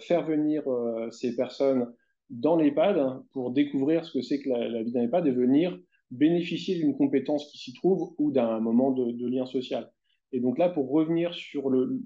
[0.00, 0.62] faire venir
[1.10, 1.90] ces personnes
[2.30, 5.78] dans l'EHPAD pour découvrir ce que c'est que la, vie d'un EHPAD et venir
[6.10, 9.90] bénéficier d'une compétence qui s'y trouve ou d'un moment de, lien social.
[10.32, 12.00] Et donc là, pour revenir sur le,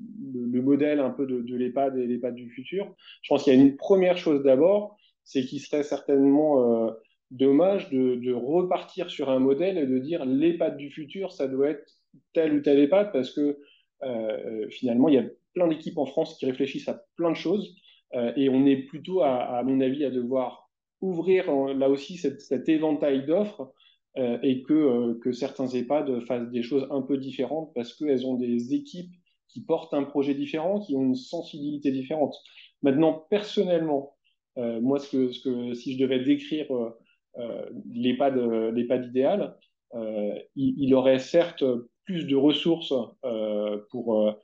[0.63, 3.77] modèle un peu de l'EHPAD et l'EHPAD du futur, je pense qu'il y a une
[3.77, 4.97] première chose d'abord,
[5.31, 6.91] c'est qu'il serait certainement euh,
[7.31, 11.87] dommage de, repartir sur un modèle et de dire l'EHPAD du futur, ça doit être
[12.33, 13.59] tel ou tel EHPAD, parce que
[14.03, 15.25] euh, finalement, il y a
[15.55, 17.77] plein d'équipes en France qui réfléchissent à plein de choses,
[18.15, 20.69] euh, et on est plutôt, à, mon avis, à devoir
[21.01, 23.73] ouvrir là aussi cet éventail d'offres
[24.19, 28.27] euh, et que, euh, que certains EHPAD fassent des choses un peu différentes parce qu'elles
[28.27, 29.13] ont des équipes
[29.47, 32.35] qui portent un projet différent, qui ont une sensibilité différente.
[32.83, 34.20] Maintenant, personnellement, euh,
[34.57, 36.67] moi, ce que, si je devais décrire
[37.87, 39.57] l'EHPAD idéal,
[40.57, 41.65] il, aurait certes
[42.05, 42.93] plus de ressources
[43.91, 44.35] pour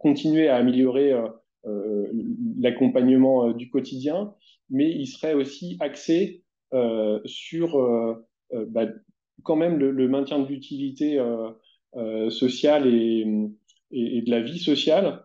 [0.00, 1.14] continuer à améliorer
[2.58, 4.34] l'accompagnement du quotidien,
[4.70, 6.42] mais il serait aussi axé
[7.24, 7.78] sur
[8.52, 8.86] euh, bah,
[9.42, 11.50] quand même le, maintien de l'utilité euh,
[11.96, 13.24] euh, sociale et,
[13.92, 15.22] de la vie sociale.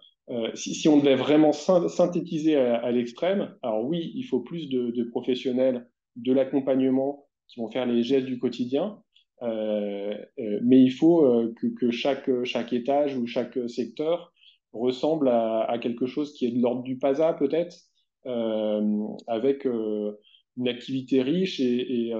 [0.53, 5.89] Si, si, on devait vraiment synthétiser à, l'extrême, alors oui, il faut plus de, professionnels
[6.15, 9.01] de l'accompagnement qui vont faire les gestes du quotidien,
[9.41, 10.15] euh,
[10.63, 14.31] mais il faut que, que, chaque, chaque étage ou chaque secteur
[14.73, 17.75] ressemble à, quelque chose qui est de l'ordre du PASA peut-être,
[18.25, 20.17] euh, avec euh,
[20.57, 22.13] une activité riche et,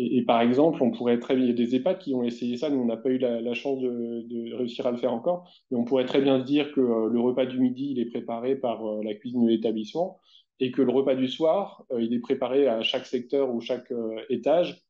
[0.00, 2.56] et, par exemple, on pourrait très bien, il y a des EHPAD qui ont essayé
[2.56, 5.76] ça, nous on n'a pas eu la, chance de, réussir à le faire encore, mais
[5.76, 8.86] on pourrait très bien dire que euh, le repas du midi, il est préparé par
[8.86, 10.20] euh, la cuisine de l'établissement,
[10.60, 13.92] et que le repas du soir, euh, il est préparé à chaque secteur ou chaque
[14.30, 14.80] étage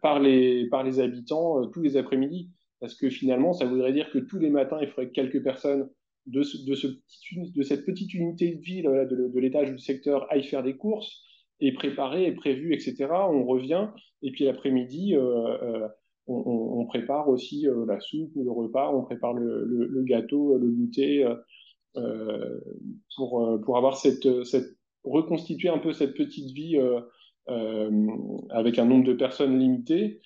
[0.00, 2.48] par, les, par les habitants tous les après-midi.
[2.80, 5.90] Parce que finalement, ça voudrait dire que tous les matins, il faudrait que quelques personnes
[6.26, 10.44] de, ce de cette petite unité de vie de, de l'étage ou du secteur aillent
[10.44, 11.22] faire des courses,
[11.60, 13.08] est préparé, est prévu, etc.
[13.30, 13.88] On revient
[14.22, 15.88] et puis l'après-midi, euh, euh,
[16.26, 21.26] on, prépare aussi euh, la soupe ou le repas, on prépare le, gâteau, le goûter
[23.16, 26.78] pour, pour avoir cette, cette reconstituer un peu cette petite vie
[28.50, 30.20] avec un nombre de personnes limité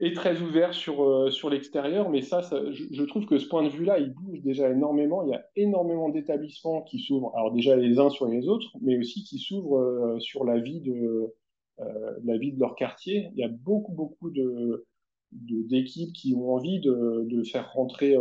[0.00, 2.40] est très ouvert sur, euh, sur l'extérieur, mais ça,
[2.72, 5.22] je, trouve que ce point de vue-là, il bouge déjà énormément.
[5.24, 8.98] Il y a énormément d'établissements qui s'ouvrent, alors déjà les uns sur les autres, mais
[8.98, 11.34] aussi qui s'ouvrent euh, sur la vie, de,
[11.80, 13.28] euh, la vie de leur quartier.
[13.34, 14.86] Il y a beaucoup, beaucoup de,
[15.32, 18.16] d'équipes qui ont envie de, de faire rentrer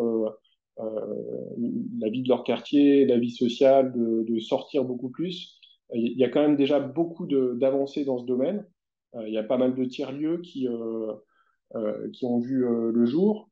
[0.78, 5.60] la vie de leur quartier, la vie sociale, de, de sortir beaucoup plus.
[5.94, 8.66] Il y a quand même déjà beaucoup d'avancées dans ce domaine.
[9.26, 10.68] il y a pas mal de tiers-lieux qui
[12.14, 13.50] qui ont vu euh, le jour.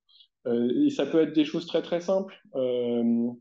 [0.48, 2.36] Euh, et ça peut être des choses très très simples.
[2.56, 3.34] Je,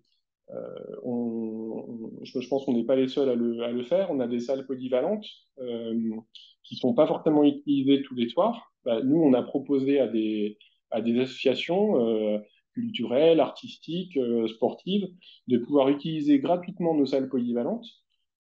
[2.49, 4.11] pense qu'on n'est pas les seuls à le, faire.
[4.11, 8.73] On a des salles polyvalentes qui ne sont pas forcément utilisées tous les soirs.
[8.85, 10.59] Bah, nous, on a proposé à des,
[10.93, 12.41] associations
[12.75, 14.19] culturelles, artistiques,
[14.49, 15.09] sportives,
[15.49, 17.87] de pouvoir utiliser gratuitement nos salles polyvalentes.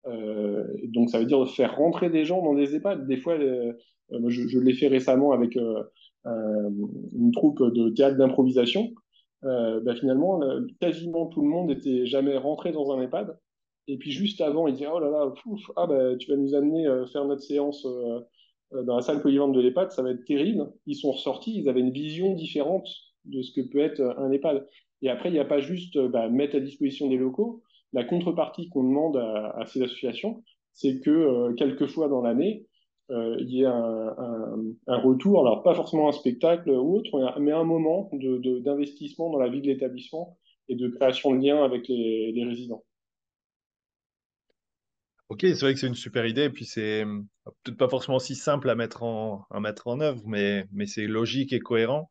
[0.06, 3.06] Euh, donc, ça veut dire faire rentrer des gens dans des EHPAD.
[3.06, 5.82] Des fois, je, l'ai fait récemment avec euh,
[6.26, 8.92] une troupe de théâtre d'improvisation,
[9.44, 10.40] euh, bah, finalement,
[10.80, 13.38] quasiment tout le monde était jamais rentré dans un EHPAD.
[13.86, 15.32] Et puis juste avant, il disait Oh là là,
[15.76, 17.86] ah, bah, tu vas nous amener euh, faire notre séance
[18.72, 20.72] dans la salle polyvalente de l'EHPAD, ça va être terrible.
[20.86, 22.88] Ils sont ressortis, ils avaient une vision différente
[23.24, 24.66] de ce que peut être un EHPAD.
[25.02, 27.62] Et après, il n'y a pas juste bah, mettre à disposition des locaux.
[27.92, 32.73] La contrepartie qu'on demande à, ces associations, c'est que quelques fois dans l'année, euh,
[33.10, 38.10] il y ait un, retour, alors pas forcément un spectacle ou autre, mais un moment
[38.12, 40.38] d'investissement dans la vie de l'établissement
[40.68, 42.84] et de création de liens avec les, résidents.
[45.28, 47.04] Ok, c'est vrai que c'est une super idée, et puis c'est
[47.62, 49.46] peut-être pas forcément si simple à mettre en,
[50.00, 52.08] œuvre, mais, c'est logique et cohérent.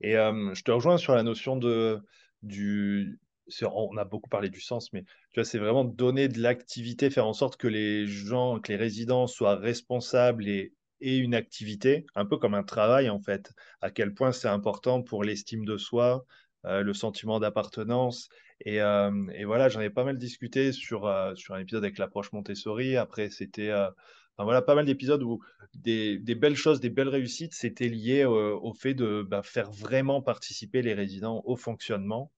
[0.00, 2.00] Et euh, je te rejoins sur la notion de,
[2.42, 3.20] du,
[3.62, 7.26] on a beaucoup parlé du sens, mais tu vois, c'est vraiment donner de l'activité, faire
[7.26, 12.24] en sorte que les gens, que les résidents soient responsables et aient une activité, un
[12.26, 13.52] peu comme un travail en fait.
[13.80, 16.24] À quel point c'est important pour l'estime de soi,
[16.64, 18.28] euh, le sentiment d'appartenance
[18.64, 22.96] Et, et voilà, j'en ai pas mal discuté sur, sur un épisode avec l'approche Montessori.
[22.96, 23.72] Après, c'était
[24.38, 25.40] voilà, pas mal d'épisodes où
[25.74, 30.22] des, des, belles choses, des belles réussites, c'était lié au fait de bah, faire vraiment
[30.22, 32.30] participer les résidents au fonctionnement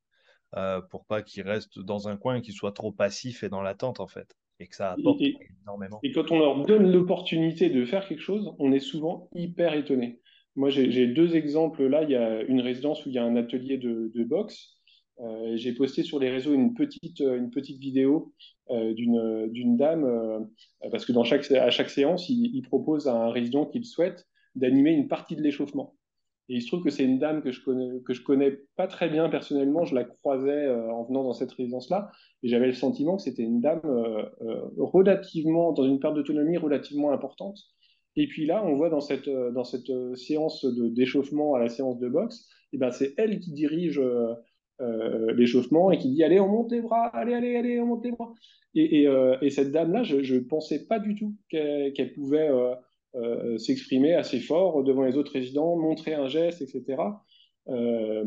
[0.57, 3.63] euh, pour pas qu'ils restent dans un coin et qu'ils soient trop passifs et dans
[3.63, 4.37] l'attente, en fait.
[4.61, 5.21] Et que ça apporte
[5.63, 5.99] énormément.
[6.03, 10.21] Et quand on leur donne l'opportunité de faire quelque chose, on est souvent hyper étonné.
[10.57, 12.05] Moi, j'ai deux exemples là.
[12.05, 14.79] Il y a une résidence où il y a un atelier de, de boxe.
[15.21, 18.33] Euh, j'ai posté sur les réseaux une petite, une petite vidéo
[18.71, 20.41] euh, d'une dame, euh,
[20.91, 24.27] parce que dans chaque, à chaque séance, il, il propose à un résident qu'il souhaite
[24.55, 25.95] d'animer une partie de l'échauffement.
[26.49, 28.87] Et il se trouve que c'est une dame que je connais, que je connais pas
[28.87, 29.85] très bien personnellement.
[29.85, 32.11] Je la croisais euh, en venant dans cette résidence-là,
[32.43, 36.59] et j'avais le sentiment que c'était une dame euh, euh, relativement dans une perte d'autonomie
[36.59, 37.59] relativement importante.
[38.17, 42.09] Et puis là, on voit dans cette dans cette séance d'échauffement à la séance de
[42.09, 44.01] boxe, et eh ben c'est elle qui dirige
[45.35, 48.13] l'échauffement et qui dit allez on monte les bras, allez allez allez on monte les
[48.13, 48.33] bras.
[48.77, 49.09] Et, et,
[49.43, 52.51] et cette dame-là, je ne pensais pas du tout qu'elle pouvait
[53.17, 57.01] euh, s'exprimer assez fort devant les autres résidents, montrer un geste, etc.
[57.69, 58.25] Euh,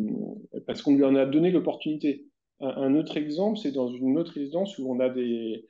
[0.65, 2.25] parce qu'on lui en a donné l'opportunité.
[2.61, 5.65] Un, autre exemple, c'est dans une autre résidence où on a des,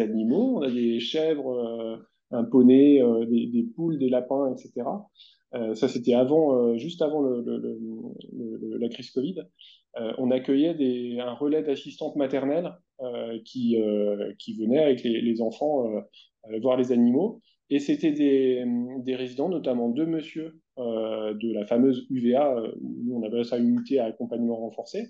[0.00, 1.96] animaux, on a des chèvres, euh,
[2.30, 4.88] un poney, des, poules, des lapins, etc.
[5.74, 9.42] ça, c'était avant, juste avant la crise Covid.
[10.18, 12.72] on accueillait un relais d'assistantes maternelles
[13.44, 13.76] qui,
[14.38, 15.88] qui venaient avec les, les enfants
[16.60, 17.40] voir les animaux.
[17.68, 23.22] Et c'était des, résidents, notamment deux monsieur euh, de la fameuse UVA, euh, nous on
[23.26, 25.08] appelle ça unité à accompagnement renforcé,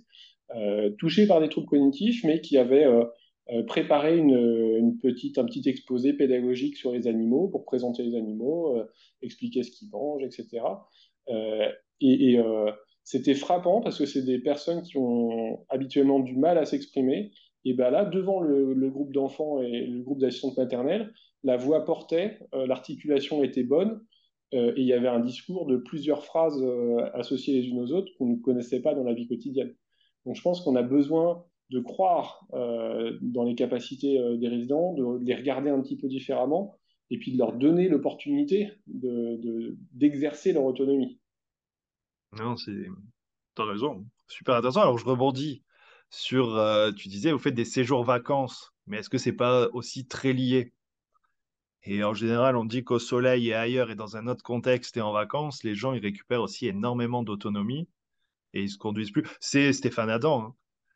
[0.54, 2.86] euh, touchés par des troubles cognitifs, mais qui avaient
[3.68, 8.76] préparé une, petite, un petit exposé pédagogique sur les animaux pour présenter les animaux,
[9.22, 10.64] expliquer ce qu'ils mangent, etc.
[12.00, 12.38] et,
[13.04, 17.30] c'était frappant parce que c'est des personnes qui ont habituellement du mal à s'exprimer.
[17.64, 21.12] Et ben là, devant le, le groupe d'enfants et le groupe d'assistantes maternelles,
[21.46, 24.04] la voix portait, euh, l'articulation était bonne,
[24.52, 27.92] euh, et il y avait un discours de plusieurs phrases euh, associées les unes aux
[27.92, 29.72] autres qu'on ne connaissait pas dans la vie quotidienne.
[30.24, 35.34] Donc je pense qu'on a besoin de croire dans les capacités des résidents, de les
[35.34, 36.76] regarder un petit peu différemment,
[37.10, 41.20] et puis de leur donner l'opportunité d'exercer leur autonomie.
[42.38, 42.86] Non, c'est.
[43.58, 44.06] as raison.
[44.28, 44.82] Super intéressant.
[44.82, 45.64] Alors, je rebondis
[46.10, 46.56] sur.
[46.96, 50.72] tu disais, vous faites des séjours vacances, mais est-ce que c'est pas aussi très lié?
[51.86, 55.00] Et en général, on dit qu'au soleil et ailleurs et dans un autre contexte et
[55.00, 57.88] en vacances, les gens ils récupèrent aussi énormément d'autonomie
[58.54, 59.24] et ils se conduisent plus.
[59.40, 60.42] C'est Stéphane Adam.
[60.42, 60.54] Hein.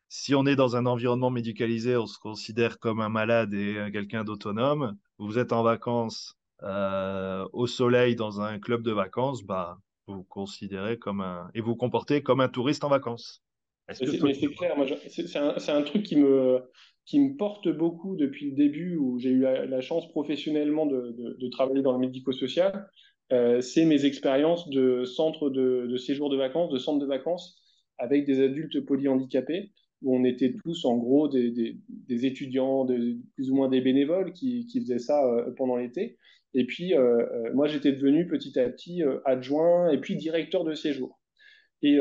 [0.09, 3.89] Si on est dans un environnement médicalisé, on se considère comme un malade et euh,
[3.89, 4.97] quelqu'un d'autonome.
[5.17, 10.23] Vous êtes en vacances euh, au soleil dans un club de vacances, bah vous vous
[10.23, 13.41] considérez comme un et vous, vous comportez comme un touriste en vacances.
[13.93, 14.05] C'est
[14.55, 14.75] clair,
[15.07, 16.61] c'est un, truc qui me,
[17.05, 21.81] qui me porte beaucoup depuis le début où j'ai eu la, chance professionnellement de, travailler
[21.81, 22.87] dans le médico-social.
[23.31, 27.57] Euh, c'est mes expériences de centre de, de, séjour de vacances, de centre de vacances
[27.97, 29.71] avec des adultes polyhandicapés
[30.01, 31.75] où on était tous en gros des,
[32.09, 32.85] étudiants,
[33.35, 36.17] plus ou moins des bénévoles qui, faisaient ça euh, pendant l'été.
[36.53, 41.19] Et puis, euh, moi, j'étais devenu petit à petit adjoint et puis directeur de séjour.
[41.83, 41.99] Et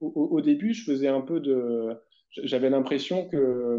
[0.00, 1.96] au, début, je faisais un peu de.
[2.42, 3.78] J'avais l'impression que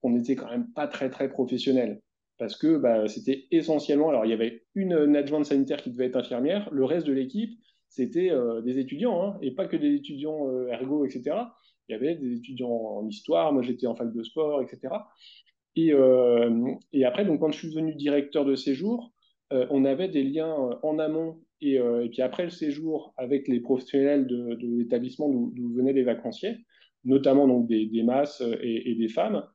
[0.00, 2.00] qu'on n'était quand même pas très très professionnel
[2.38, 4.08] parce que bah, c'était essentiellement.
[4.08, 7.58] Alors, il y avait une, adjointe sanitaire qui devait être infirmière, le reste de l'équipe
[7.94, 11.36] c'était euh, des étudiants hein, et pas que des étudiants euh, ergo, etc.
[11.88, 14.94] Il y avait des étudiants en histoire, moi j'étais en fac de sport, etc.
[15.76, 16.74] Et, euh,
[17.04, 19.12] après, donc quand je suis devenu directeur de séjour,
[19.50, 21.78] on avait des liens en amont et,
[22.10, 26.56] puis après le séjour avec les professionnels de l'établissement d'où venaient les vacanciers,
[27.04, 29.46] notamment donc des, des masses et, et, des femmes.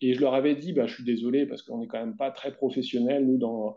[0.00, 2.30] Et je leur avais dit, bah, je suis désolé parce qu'on n'est quand même pas
[2.30, 3.76] très professionnels, nous, dans,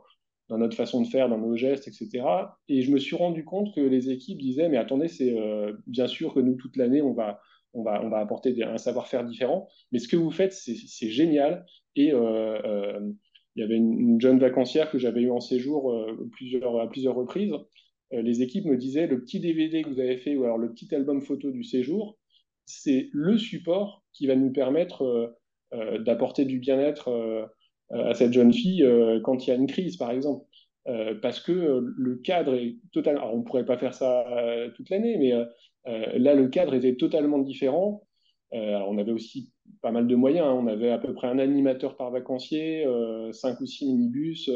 [0.50, 2.26] dans, notre façon de faire, dans nos gestes, etc.
[2.68, 6.08] Et je me suis rendu compte que les équipes disaient, mais attendez, c'est euh, bien
[6.08, 7.40] sûr que nous, toute l'année, on va,
[7.74, 11.66] on, va, on va apporter un savoir-faire différent, mais ce que vous faites, c'est génial.
[11.96, 13.00] Et euh, euh,
[13.56, 16.90] il y avait une, une, jeune vacancière que j'avais eu en séjour euh, plusieurs, à
[16.90, 17.54] plusieurs reprises
[18.14, 20.72] euh, les équipes me disaient le petit DVD que vous avez fait ou alors le
[20.72, 22.18] petit album photo du séjour,
[22.70, 25.28] c'est le support qui va nous permettre euh,
[25.74, 27.46] euh d'apporter du bien-être euh,
[27.92, 28.88] à cette jeune fille
[29.24, 30.46] quand il y a une crise, par exemple.
[31.24, 33.22] parce que le cadre est totalement.
[33.22, 34.26] Alors, on ne pourrait pas faire ça
[34.76, 35.32] toute l'année, mais
[36.20, 38.06] là, le cadre était totalement différent.
[38.52, 39.52] on avait aussi
[39.82, 40.46] pas mal de moyens.
[40.46, 40.54] Hein.
[40.54, 42.86] On avait à peu près un animateur par vacancier,
[43.32, 44.52] cinq ou six minibus,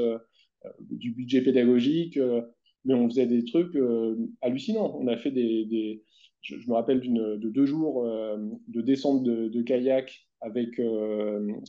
[0.79, 2.19] du budget pédagogique
[2.85, 3.75] mais on faisait des trucs
[4.41, 4.95] hallucinants.
[4.99, 6.03] On a fait des,
[6.43, 10.79] je, me rappelle de deux jours de descente de, kayak avec,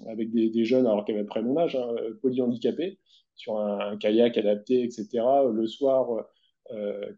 [0.08, 2.98] avec des, jeunes, alors qu'ils avaient près mon âge, hein, polyhandicapés,
[3.36, 5.08] sur un, kayak adapté, etc.
[5.52, 6.26] Le soir,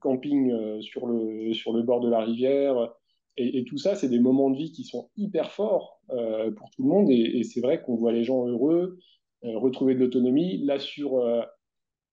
[0.00, 2.92] camping sur, le, sur le bord de la rivière.
[3.38, 6.88] Et, tout ça, c'est des moments de vie qui sont hyper forts pour tout le
[6.88, 7.10] monde.
[7.10, 8.98] Et, c'est vrai qu'on voit les gens heureux,
[9.42, 10.58] retrouver de l'autonomie.
[10.58, 11.22] Là, sur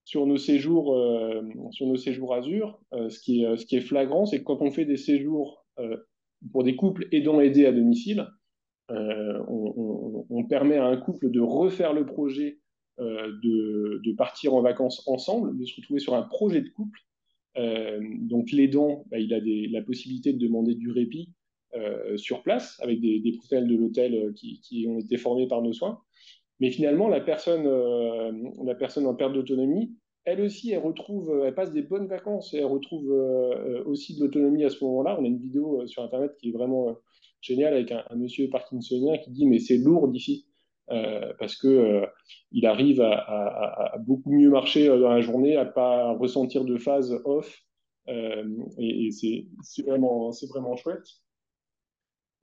[0.06, 1.42] sur nos séjours, euh,
[1.72, 4.98] sur nos séjours Azure, euh, ce, qui est, flagrant, c'est que quand on fait des
[4.98, 5.98] séjours euh,
[6.52, 8.28] pour des couples aidant aider à domicile,
[8.90, 12.60] on, permet à un couple de refaire le projet,
[13.00, 17.00] de, partir en vacances ensemble, de se retrouver sur un projet de couple.
[17.56, 21.32] donc l'aidant, bah, il a la possibilité de demander du répit
[22.18, 25.74] sur place avec des, des professionnels de l'hôtel qui, qui, ont été formés par nos
[25.74, 26.00] soins.
[26.60, 28.32] Mais finalement, la personne, euh,
[28.64, 29.96] la personne en perte d'autonomie,
[30.26, 34.16] elle aussi, elle retrouve, euh, elle passe des bonnes vacances et elle retrouve euh, aussi
[34.16, 35.18] de l'autonomie à ce moment-là.
[35.20, 36.96] On a une vidéo sur Internet qui est vraiment
[37.42, 40.48] géniale avec un, monsieur parkinsonien qui dit mais c'est lourd d'ici
[41.40, 42.04] parce que
[42.52, 47.64] il arrive à, beaucoup mieux marcher dans la journée, à pas ressentir de phase off.
[48.08, 49.48] et, c'est
[49.86, 51.23] vraiment, c'est vraiment chouette.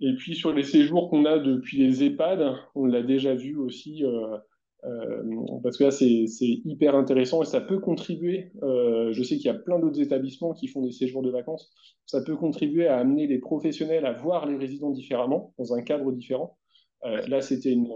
[0.00, 4.02] Et puis sur les séjours qu'on a depuis les EHPAD, on l'a déjà vu aussi,
[4.04, 4.36] euh,
[4.84, 5.22] euh,
[5.62, 9.50] parce que là c'est hyper intéressant et ça peut contribuer, euh, je sais qu'il y
[9.50, 11.70] a plein d'autres établissements qui font des séjours de vacances,
[12.06, 16.12] ça peut contribuer à amener les professionnels à voir les résidents différemment, dans un cadre
[16.12, 16.56] différent.
[17.02, 17.92] là c'était une,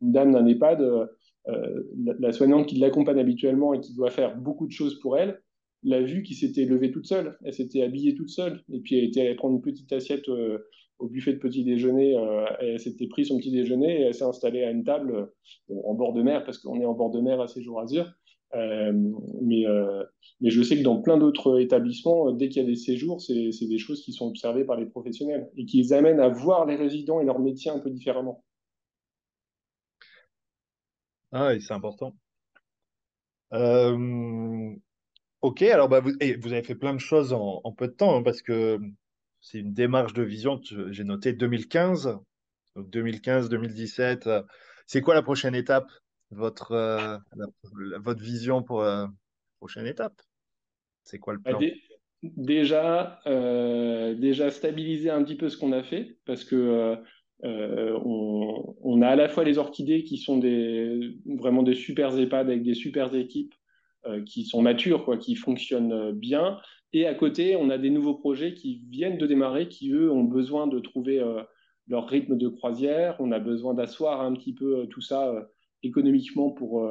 [0.00, 0.80] dame d'un EHPAD,
[1.46, 5.42] la, la, soignante qui l'accompagne habituellement et qui doit faire beaucoup de choses pour elle,
[5.82, 9.04] l'a vue qui s'était levée toute seule, elle s'était habillée toute seule, et puis elle
[9.04, 10.28] était allée prendre une petite assiette
[10.98, 14.24] au buffet de petit déjeuner, euh, elle s'était pris son petit déjeuner et elle s'est
[14.24, 15.30] installée à une table
[15.70, 17.80] euh, en bord de mer, parce qu'on est en bord de mer à ces jours
[17.80, 18.12] Azur.
[18.54, 18.92] Euh,
[19.42, 19.64] mais,
[20.40, 23.66] mais je sais que dans plein d'autres établissements, dès qu'il y a des séjours, c'est
[23.66, 26.76] des choses qui sont observées par les professionnels et qui les amènent à voir les
[26.76, 28.42] résidents et leur métier un peu différemment.
[31.30, 32.14] Ah oui, c'est important.
[35.40, 38.22] Ok, alors bah, vous, vous, avez fait plein de choses en, peu de temps, hein,
[38.22, 38.78] parce que
[39.50, 40.60] c'est une démarche de vision.
[40.90, 42.18] J'ai noté 2015,
[42.76, 44.44] 2015-2017.
[44.86, 45.90] C'est quoi la prochaine étape?
[46.30, 47.16] Votre, euh,
[48.00, 49.06] votre vision pour la euh,
[49.58, 50.20] prochaine étape?
[51.02, 51.58] C'est quoi le plan?
[52.22, 56.96] déjà, euh, déjà stabiliser un petit peu ce qu'on a fait parce que
[57.42, 62.48] on, on, a à la fois les orchidées qui sont des, vraiment des super EHPAD
[62.48, 63.54] avec des super équipes
[64.26, 66.58] qui sont matures, quoi, qui fonctionnent bien,
[66.92, 70.24] et à côté, on a des nouveaux projets qui viennent de démarrer, qui eux ont
[70.24, 71.42] besoin de trouver euh,
[71.86, 73.16] leur rythme de croisière.
[73.18, 75.42] On a besoin d'asseoir un petit peu euh, tout ça euh,
[75.82, 76.90] économiquement pour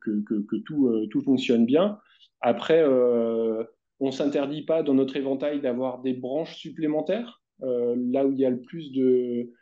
[0.00, 1.98] que, tout, fonctionne bien.
[2.40, 7.42] Après, on ne s'interdit pas dans notre éventail d'avoir des branches supplémentaires.
[7.60, 9.52] là où il y a le plus de,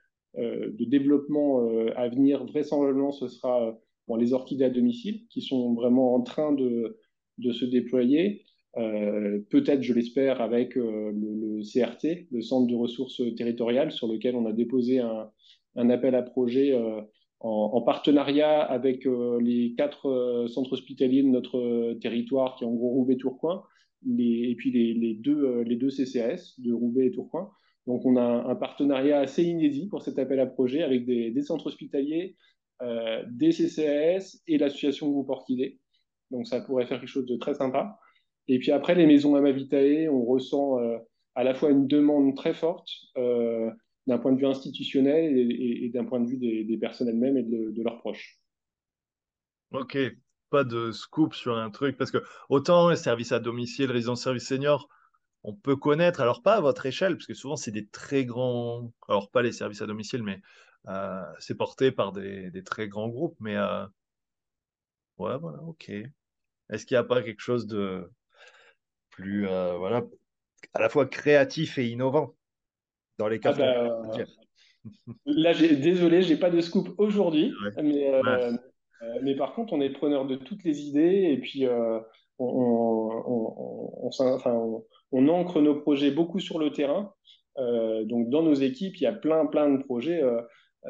[0.79, 3.77] développement à venir, vraisemblablement, ce sera
[4.17, 8.45] les orchidées à domicile, qui sont vraiment en train de se déployer.
[8.79, 14.37] Euh, peut-être, je l'espère, avec euh, le, CRT, le Centre de ressources territoriales, sur lequel
[14.37, 17.01] on a déposé un, appel à projet euh,
[17.41, 19.07] en, partenariat avec
[19.41, 23.63] les quatre centres hospitaliers de notre territoire, qui est en gros Roubaix-Tourcoing,
[24.19, 27.51] et puis les, deux, les CCAS de Roubaix et Tourcoing.
[27.87, 31.67] Donc on a un, partenariat assez inédit pour cet appel à projet avec des, centres
[31.67, 32.37] hospitaliers,
[32.81, 35.79] des CCAS et l'association Groupe Orchidée.
[36.31, 37.99] Donc ça pourrait faire quelque chose de très sympa.
[38.49, 40.99] Et puis après, les maisons Amavitae, on ressent euh,
[41.35, 43.71] à la fois une demande très forte euh,
[44.07, 47.83] d'un point de vue institutionnel et, d'un point de vue des, personnes elles-mêmes et de,
[47.83, 48.39] leurs proches.
[49.73, 49.99] Ok,
[50.51, 54.47] pas de scoop sur un truc, parce que autant les services à domicile, résidence service
[54.47, 54.89] senior,
[55.43, 58.93] on peut connaître, alors pas à votre échelle, parce que souvent c'est des très grands,
[59.09, 60.41] alors pas les services à domicile, mais
[60.87, 63.57] euh, c'est porté par des, très grands groupes, mais
[65.19, 65.91] ouais, voilà, ok.
[66.71, 68.09] Est-ce qu'il n'y a pas quelque chose de,
[69.17, 70.05] plus euh, voilà,
[70.75, 72.35] à la fois créatif et innovant
[73.19, 73.55] dans les cas.
[73.59, 74.25] Ah bah,
[75.27, 77.53] là, désolé, j'ai pas de scoop aujourd'hui,
[77.83, 78.53] mais, euh,
[79.03, 82.03] euh, mais par contre, on est preneur de toutes les idées et puis on,
[82.39, 84.11] on, on,
[85.13, 87.13] on, ancre nos projets beaucoup sur le terrain.
[87.57, 90.23] donc, dans nos équipes, il y a plein, plein de projets.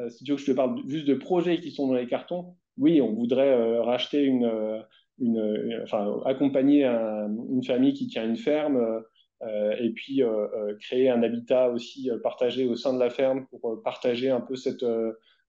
[0.09, 2.55] si tu veux que je te parle juste de projets qui sont dans les cartons,
[2.77, 4.83] oui, on voudrait racheter une,
[5.19, 9.03] une, enfin, accompagner une famille qui tient une ferme
[9.43, 13.45] euh, et puis euh, euh, créer un habitat aussi partagé au sein de la ferme
[13.47, 14.85] pour partager un peu cette,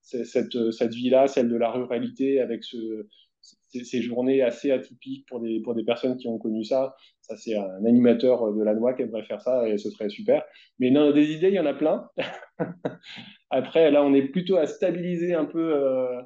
[0.01, 3.07] cette, cette vie-là, celle de la ruralité, avec ce,
[3.41, 6.95] ces journées assez atypiques pour des, pour des personnes qui ont connu ça.
[7.21, 10.43] Ça, c'est un animateur de la noix qui aimerait faire ça et ce serait super.
[10.79, 12.09] Mais non, des idées, il y en a plein.
[13.49, 16.21] Après, là, on est plutôt à stabiliser un peu euh,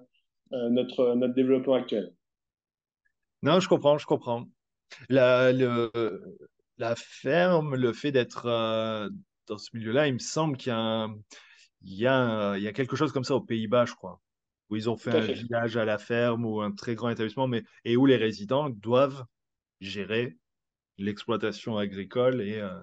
[0.53, 2.13] euh, notre, notre développement actuel.
[3.43, 4.45] Non, je comprends, je comprends.
[5.09, 5.91] La, le,
[6.77, 9.09] la ferme, le fait d'être euh,
[9.47, 11.07] dans ce milieu-là, il me semble qu'il y a,
[11.83, 14.19] il y, a, il y a quelque chose comme ça aux Pays-Bas, je crois
[14.73, 17.63] où ils ont fait un village à la ferme ou un très grand établissement, mais,
[17.85, 19.23] et où les résidents doivent
[19.81, 20.37] gérer
[20.97, 22.57] l'exploitation agricole et.
[22.57, 22.79] Euh,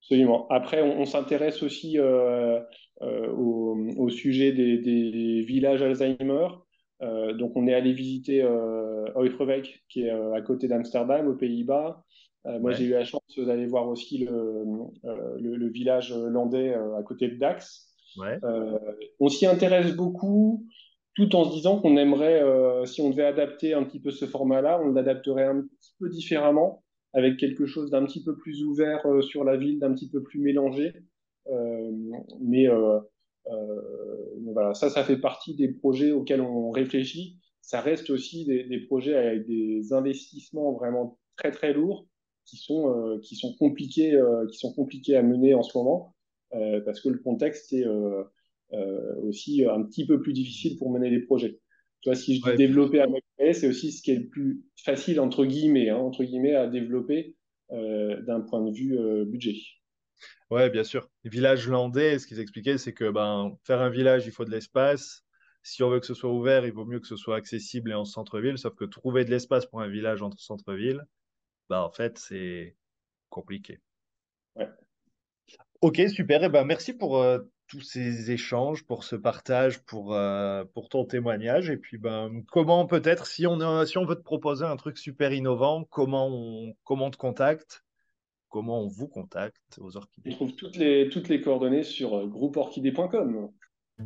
[0.00, 0.46] Absolument.
[0.48, 2.60] Après, on, s'intéresse aussi euh,
[3.00, 6.48] euh, au, sujet des, villages Alzheimer.
[7.00, 9.06] Donc, on est allé visiter euh,
[9.88, 12.02] qui est à côté d'Amsterdam, aux Pays-Bas.
[12.60, 14.64] moi, j'ai eu la chance d'aller voir aussi le,
[15.38, 17.94] le village landais à côté de Dax.
[18.22, 18.78] Euh,
[19.20, 20.66] on s'y intéresse beaucoup,
[21.14, 24.26] tout en se disant qu'on aimerait, euh, si on devait adapter un petit peu ce
[24.26, 26.82] format-là, on l'adapterait un petit peu différemment,
[27.12, 30.22] avec quelque chose d'un petit peu plus ouvert euh, sur la ville, d'un petit peu
[30.22, 30.92] plus mélangé.
[32.40, 32.68] mais
[33.46, 37.38] voilà, ça, ça fait partie des projets auxquels on réfléchit.
[37.60, 42.06] Ça reste aussi des, des projets avec des investissements vraiment très très lourds
[42.44, 44.20] qui sont qui sont compliqués
[44.50, 46.14] qui sont compliqués à mener en ce moment.
[46.54, 48.22] Euh, parce que le contexte est euh,
[48.72, 51.58] euh, aussi un petit peu plus difficile pour mener des projets.
[52.00, 53.06] Tu vois, si je dis développer à
[53.38, 56.66] créer, c'est aussi ce qui est le plus facile, entre guillemets, hein, entre guillemets à
[56.66, 57.34] développer
[57.70, 59.56] d'un point de vue budget.
[60.50, 61.08] Ouais, bien sûr.
[61.24, 64.50] Les villages landais, ce qu'ils expliquaient, c'est que ben, faire un village, il faut de
[64.50, 65.24] l'espace.
[65.62, 67.94] Si on veut que ce soit ouvert, il vaut mieux que ce soit accessible et
[67.94, 68.58] en centre-ville.
[68.58, 71.02] Sauf que trouver de l'espace pour un village entre centre-ville,
[71.70, 72.76] ben, en fait, c'est
[73.30, 73.80] compliqué.
[74.56, 74.68] Ouais.
[75.80, 76.42] Ok, super.
[76.42, 80.88] Et eh ben, merci pour euh, tous ces échanges, pour ce partage, pour, euh, pour
[80.88, 81.70] ton témoignage.
[81.70, 85.32] Et puis, ben, comment peut-être, si on, si on veut te proposer un truc super
[85.32, 87.83] innovant, comment on, comment te contacte?
[88.54, 92.28] Comment on vous contacte aux orchidées On trouve toutes les, toutes les coordonnées sur euh,
[92.28, 93.48] groupeorchidée.com.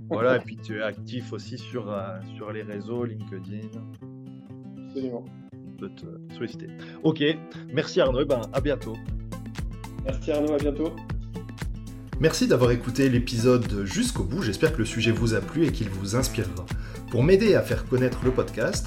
[0.09, 1.95] Voilà, et puis tu es actif aussi sur,
[2.35, 3.69] sur les réseaux, LinkedIn.
[4.87, 5.27] Absolument.
[5.53, 6.69] On peut te solliciter.
[7.03, 7.23] Ok,
[7.75, 8.97] merci Arnaud, ben, à bientôt.
[10.07, 10.93] Merci Arnaud, à bientôt.
[12.19, 15.91] Merci d'avoir écouté l'épisode jusqu'au bout, j'espère que le sujet vous a plu et qu'il
[15.91, 16.65] vous inspirera.
[17.11, 18.87] Pour m'aider à faire connaître le podcast,